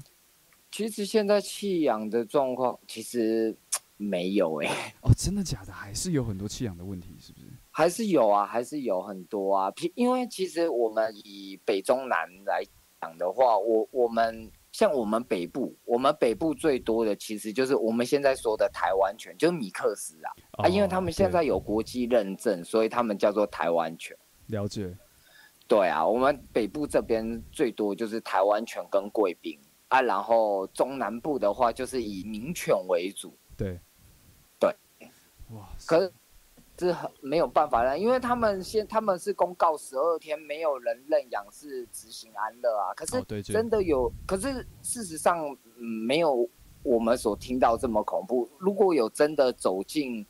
[0.71, 3.57] 其实现在弃养的状况其实
[3.97, 5.73] 没有哎、哦，真的假的？
[5.73, 7.47] 还是有很多弃养的问题，是不是？
[7.73, 9.73] 还是有啊，还是有很多啊。
[9.97, 12.63] 因为其实我们以北中南来
[13.01, 20.31] 讲的话，我我们像我们北部，我们北部最多的其实就是我们现在说的台湾犬，就是米克斯啊。
[20.65, 24.17] 啊，因为他们现在有国际认证，所以他们叫做台湾犬。
[24.47, 24.97] 了解，
[25.67, 33.37] 对啊，我们北部这边最多就是台湾犬跟贵宾啊，然后中南部的话就是以名犬为主。
[33.57, 33.79] 对，
[34.59, 34.75] 对，
[35.51, 36.13] 哇，可是
[36.81, 45.47] 这很没有办法了，因为他们现他们是公告十二天没有人认养是执行安乐啊，可是真的有，可是事实上、
[45.77, 46.49] 嗯、没有
[46.83, 48.49] 我们所听到这么恐怖。
[48.57, 50.27] 如果有真的走进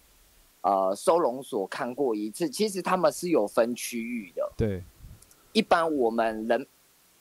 [0.62, 4.52] 呃收容所看过一次，其实他们是有分区域的。
[4.56, 4.82] 对
[5.52, 6.66] 一般我们人，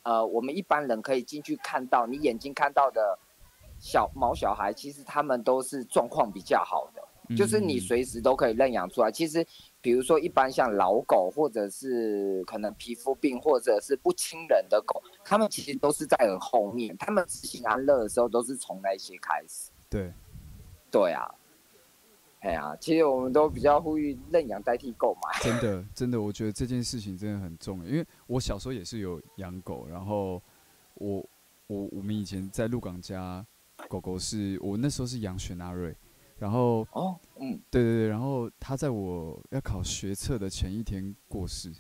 [0.02, 3.20] 呃，我们一般人可以进去看到，你眼睛看到的
[3.80, 7.04] 小毛小孩，其实他们都是状况比较好的，
[7.36, 9.12] 就是你嗯随时都可以认养出来。
[9.12, 9.46] 其实，
[9.82, 19.72] 比如说一般像老狗，或者是可能皮肤病，或者是不亲人的狗，他们其实都是在很后面，他们执行安乐的时候都是从那些开始。
[19.90, 20.12] 对，
[20.92, 21.30] 对啊，
[22.42, 25.44] 哎呀、其实我们都比较呼吁认养代替购买。
[25.44, 30.42] 真的 真的，我觉得这件事情真的很重要，因为我小时候也是有养狗，然后
[30.96, 31.26] 我
[31.68, 33.46] 我我们以前在鹿港家
[33.88, 35.96] 狗狗是我那时候是养雪纳瑞，
[36.40, 41.72] 然后哦，嗯，对对对，然后他在我要考学测的前一天过世，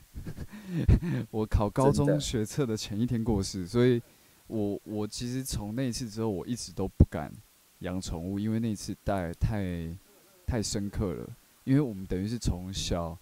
[1.32, 2.20] 我考高中。
[2.20, 4.02] 学测的前一天过世，所以
[4.48, 7.32] 我我其实从那一次之后，我一直都不敢
[7.80, 9.90] 养宠物，因为那一次带太
[10.46, 11.30] 太深刻了，
[11.64, 13.18] 因为我们等于是从小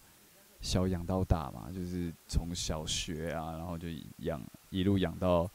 [0.59, 3.87] 小养到大嘛，就是从小学啊，然后就
[4.19, 4.41] 养
[4.71, 5.49] 一路养到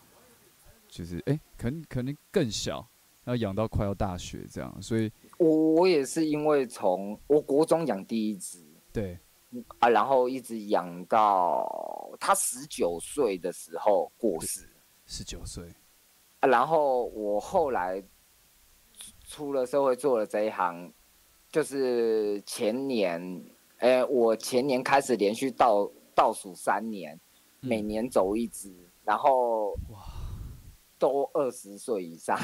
[0.89, 2.77] 就是哎、可能可能更小，
[3.25, 5.11] 然后养到快要大学这样，所以
[5.43, 9.19] 我我也是因为从我国中养第一只对
[9.79, 14.69] 啊，然后一直养到它十九岁的时候过世
[15.05, 15.65] 十九岁。
[16.41, 18.01] 啊，然后我后来
[19.27, 20.93] 出出了社会做了这一行，
[21.51, 23.45] 就是前年，
[23.79, 27.19] 哎、我前年开始连续倒倒数三年，
[27.63, 28.73] 嗯每年走一只，
[29.05, 29.99] 然后哇！
[30.99, 32.39] 都二十岁以上。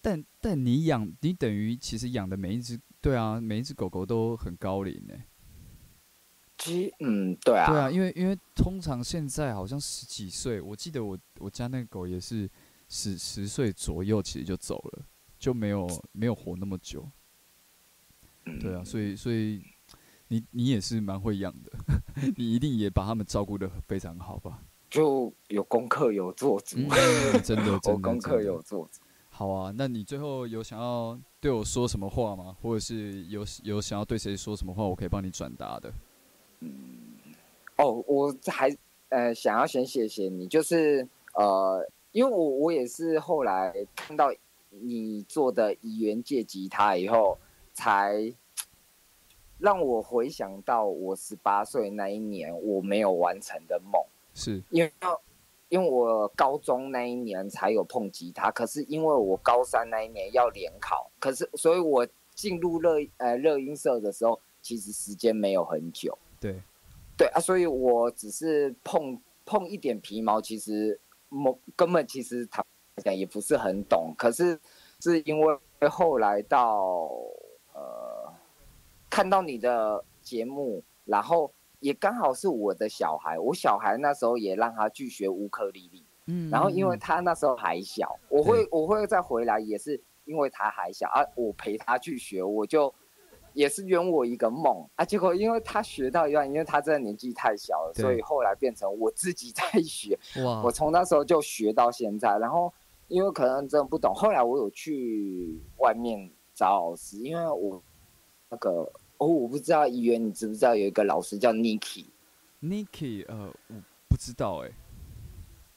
[0.00, 5.14] 但但你养，你等于其实养的每一只，对啊，每一只狗狗都很高龄呢。
[6.58, 12.48] 其实，嗯，对啊，对啊，因为因为通常现在好像十几岁，我记得我我家那个狗也是
[12.88, 15.02] 十十岁左右，其实就走了，
[15.38, 17.08] 就没有没有活那么久。
[18.46, 19.62] 嗯对啊，所以所以
[20.28, 21.72] 你你也是蛮会养的，
[22.36, 24.62] 你一定也把他们照顾的非常好吧？
[24.90, 26.88] 就有功课有做足，嗯，
[27.42, 28.99] 真的 真的我功课有做足。
[29.40, 32.54] 好啊，那你最后有想要对我说什么话吗？
[32.60, 35.90] 或者是有有想要对谁说什么话，我可以帮你转达的。
[36.58, 36.68] 嗯
[37.78, 38.76] 哦，我还
[39.08, 44.30] 呃想要先谢谢你，就是呃，因为我我也是后来看到
[44.68, 47.38] 你做的怡园界吉他以后，
[47.72, 48.30] 才
[49.56, 54.04] 让我回想到我十八岁那一年我没有完成的梦，
[54.34, 54.92] 是，因为
[55.70, 66.18] 因为我高中那一年才有碰吉他，可是因为我高三那一年要联考，可是所以我进入乐呃乐音社的时候，其实时间没有很久。
[66.40, 66.60] 对，
[67.16, 72.64] 对啊，所以我只是碰碰一点皮毛，其实某根本其实坦
[72.96, 74.12] 白讲也不是很懂。
[74.18, 74.58] 可是
[74.98, 77.10] 是因为后来到
[77.74, 78.32] 呃
[79.08, 92.94] 看到你的节目，然后也刚好是我的小孩，我小孩那时候也让他去学乌克丽丽，嗯然后因为嗯他那时候还小，我会我会再回来，也是因为他还小啊，我陪他去学，我就
[93.54, 95.04] 也是圆我一个梦啊。
[95.04, 100.18] 结果因为他学到一半，因为他真的年纪太小了，所以后来变成我自己在学。
[100.44, 102.72] 哇我从那时候就学到现在，然后
[103.08, 107.82] 因为可能真的不懂，后来我有去外面找老师，因为我
[108.50, 113.74] 那个哦，我不知道怡园你知不知道有一个老师叫 Niki，Niki，呃，我
[114.08, 114.70] 不知道哎、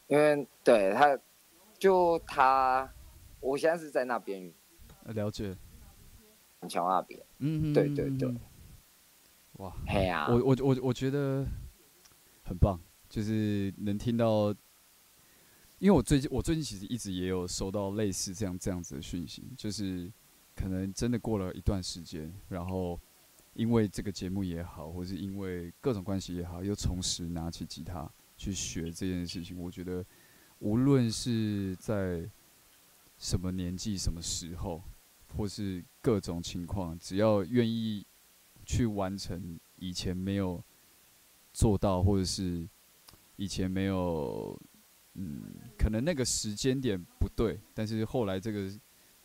[0.07, 1.20] 因为对他
[1.78, 2.90] 就他，
[3.41, 4.49] 我现在是在那边
[5.03, 5.53] 呃了解，
[6.61, 8.34] 板桥那边，嗯哼对对对
[9.57, 11.45] 哇，嘿呀、我我我我觉得
[12.45, 12.80] 很棒，
[13.10, 14.56] 就是能听到，
[15.80, 20.10] 因为我最近我最近其实一直也有收到类似这样这样子的讯息，就是
[20.56, 22.98] 可能真的过了一段时间，然后
[23.54, 30.04] 因为这个节目也好，或是因为各种关系也好，又重拾拿起吉他去学这件事情，我觉得
[30.60, 32.28] 无论是在
[33.18, 34.82] 什么年纪、什么时候，
[35.38, 38.06] 或是各种情况，只要愿意
[38.66, 40.64] 去完成以前没有
[41.54, 42.68] 做到，或者是
[43.36, 44.60] 以前没有，
[45.14, 45.44] 嗯，
[45.78, 48.72] 可能那个时间点不对，但是后来这个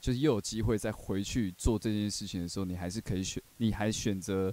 [0.08, 4.50] 就是又有机会再回去做这件事情的时候，你还是可以选，你还选择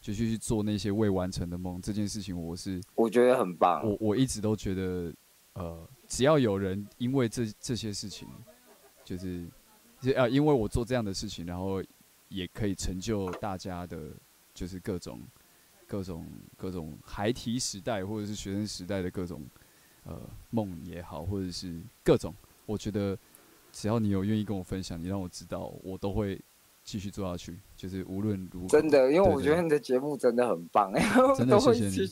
[0.00, 1.80] 就去去做那些未完成的梦。
[1.80, 3.88] 这件事情，我是我觉得很棒。
[3.88, 5.14] 我我一直都觉得，
[5.52, 8.26] 呃，只要有人因为这这些事情，
[9.04, 9.46] 就是
[10.00, 11.80] 就啊，因为我做这样的事情，然后
[12.28, 14.10] 也可以成就大家的，
[14.54, 15.20] 就是各种
[15.86, 16.26] 各种
[16.56, 19.46] 各种孩提时代或者是学生时代的各种
[20.02, 20.20] 呃
[20.50, 22.34] 梦也好，或者是各种，
[22.64, 23.16] 我觉得
[23.76, 26.40] 只要你有愿意跟我分享，你让我知道，我都会
[26.82, 27.58] 继续做下去。
[27.76, 31.02] 就是无论如何，真的，因为我觉得你的节目真的很棒，哎
[31.36, 32.08] 真的谢谢你。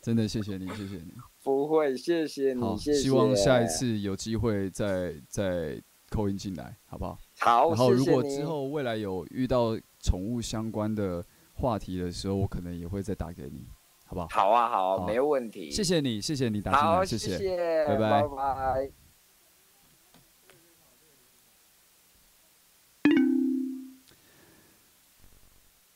[0.00, 1.12] 真的谢谢你，谢谢你。
[1.44, 2.98] 不会，谢谢，你，谢谢。
[3.02, 5.78] 希望下一次有机会再再
[6.08, 7.18] 扣音进来，好不好？
[7.40, 11.22] 好，然后如果之后未来有遇到宠物相关的
[11.52, 13.66] 话题的时候，我可能也会再打给你，
[14.06, 14.28] 好不好？
[14.30, 15.70] 好啊，好啊，好没问题。
[15.70, 17.36] 谢谢你，谢谢你打进好，来，谢谢。
[17.36, 19.03] 谢，拜拜拜拜。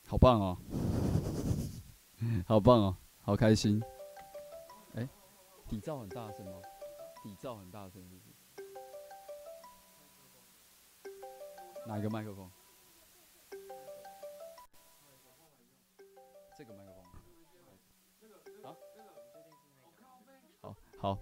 [0.09, 0.57] 好棒哦，
[2.47, 3.79] 好棒哦，好开心。
[4.95, 5.07] 哎、
[5.67, 6.53] 底噪很大声吗？
[7.23, 8.33] 底噪很大声是不是？
[11.85, 12.49] 哪一个麦克风？
[16.57, 17.03] 这个麦克风
[18.63, 18.67] 吗？
[18.67, 18.75] 啊？
[20.59, 21.19] 好好，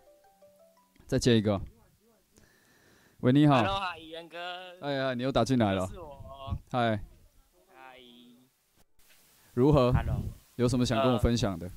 [1.08, 1.60] 再接一个。
[3.20, 3.58] 喂，你好。
[3.58, 4.38] Hello，嗨，元哥。
[4.80, 5.88] 哎呀，你又打进来了又。
[5.88, 6.58] 是我。
[6.72, 7.04] 嗨
[9.58, 10.22] 如何？，Hello，
[10.56, 11.68] 有什么想跟我呃分享的？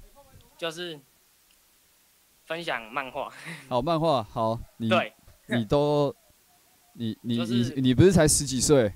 [0.59, 1.01] 就是
[2.45, 3.33] 分享漫画。
[3.71, 5.15] 好，漫画好，你对
[5.47, 6.15] 你都
[6.93, 8.93] 你你就是你你不是才十几岁？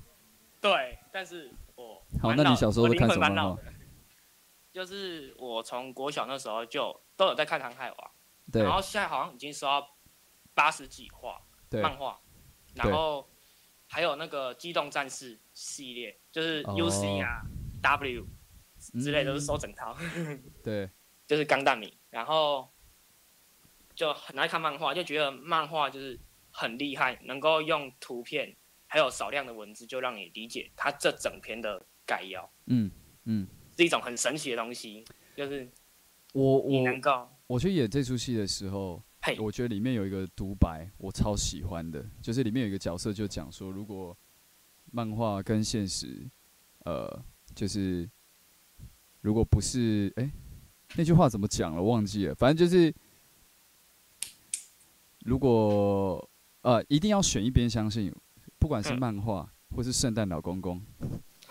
[0.61, 3.57] 对，但是我好，那你小时候都看什么漫画？
[4.71, 7.97] 就是我从国小那时候就都有在看《航海王》，
[8.53, 9.95] 对然后现在好像已经收到
[10.53, 11.41] 八十几话
[11.71, 12.19] 对漫画，
[12.75, 13.27] 然后
[13.87, 17.41] 还有那个《机动战士》系列，就是哦 UC 啊、
[17.81, 18.27] W
[18.93, 19.97] 之类都是收嗯整套。
[20.63, 20.89] 对
[21.27, 22.69] 就是钢弹米，然后
[23.95, 26.19] 就很爱看漫画，就觉得漫画就是
[26.51, 28.55] 很厉害，能够用图片
[28.87, 32.91] 还有少量的文字就让你理解它这整篇的概要，嗯
[33.23, 35.03] 嗯，是一种很神奇的东西。
[35.35, 35.69] 就是
[36.33, 44.15] 我我能我够我去演这出戏的时候，嘿，我觉得里面有一个独白我超喜欢的，就是里面有一个角色就讲说，如果
[44.91, 46.29] 漫画跟现实，
[46.85, 48.09] 呃，就是
[49.25, 50.31] 如果不是哎、
[50.95, 51.81] 那句话怎么讲了？
[51.81, 52.93] 忘记了，反正就是
[55.25, 56.29] 如果
[56.61, 58.13] 呃一定要选一边相信，
[58.59, 58.99] 不管是嗯。
[58.99, 60.79] 漫画或是圣诞老公公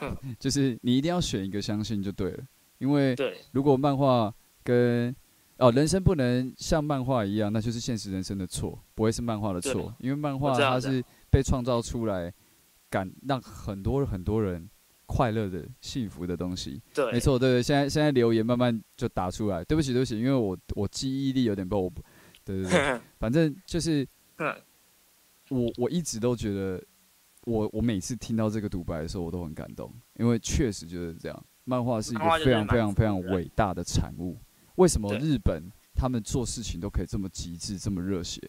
[0.01, 2.45] 嗯， 就是你一定要选一个相信就对了，
[2.79, 3.17] 因为
[3.51, 4.33] 如果漫画
[4.63, 5.15] 跟
[5.59, 12.33] 哦，人生不能像漫画一样，那就是现实人生的错，不会是漫画的错，因为漫画它是被创造出来，
[12.89, 14.71] 感让很多很多人
[15.07, 16.81] 快乐的、幸福的东西。
[16.95, 22.03] 对，没错，对对，现在现在留言慢慢就打出来，对不起对不起，因为我我记忆力有点不，我不
[22.45, 24.07] 对对对， 反正就是
[24.39, 24.55] 嗯。
[25.51, 26.83] 我我一直都觉得，
[27.45, 34.39] 我我每次听到这个独白的时候，我都很感动，因为确实就是这样，漫画是一个非常非常非常伟大的产物。
[34.77, 38.41] 为什么日本他们做事情都可以这么极致、这么热血？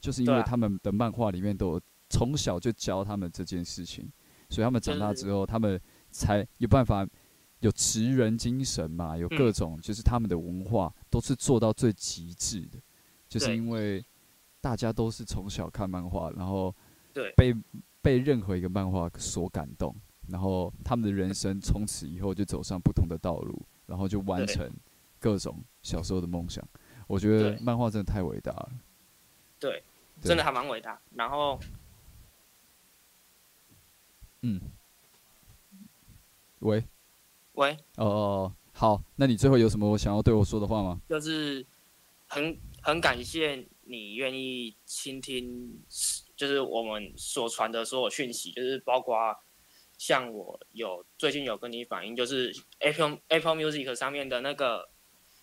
[0.00, 4.08] 就是因为他们的漫画里面都有从小就教他们这件事情，
[4.48, 5.78] 所以他们长大之后，他们
[6.14, 7.04] 才有办法
[7.58, 9.36] 有职人精神嘛，有嗯。
[9.36, 12.78] 各种就是他们的文化都是做到最极致的，
[13.28, 14.04] 就是因为
[14.60, 16.74] 大家都是从小看漫画，然后
[17.12, 17.32] 对。
[17.32, 17.54] 被
[18.00, 19.94] 被任何一个漫画所感动，
[20.28, 24.70] 然后他们的人生从此以后就走上不同的道路，然后就完成
[25.18, 26.62] 各种小时候的梦想。
[27.06, 28.70] 我觉得漫画真的太伟大了。
[29.58, 29.82] 对，
[30.20, 30.28] 对。
[30.28, 31.00] 真的还蛮伟大。
[31.14, 31.58] 然后
[34.42, 34.60] 嗯，
[36.64, 36.82] 喂，
[37.52, 40.98] 喂，哦哦哦，好，那你最后有什么想要对我说的话吗？
[41.06, 41.64] 就是
[42.26, 45.78] 很很感谢你愿意倾听，
[46.34, 49.14] 就是我们所传的所有讯息，就是包括
[49.98, 54.88] 像我有最近有跟你反映，就是 Apple Apple Music 上面的那个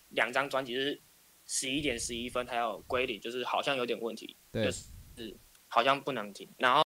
[0.08, 1.00] 两张专辑，是
[1.46, 5.36] 十一点十一分还有归零，就是好像有点问题，对就是
[5.68, 6.80] 好像不能听，然后。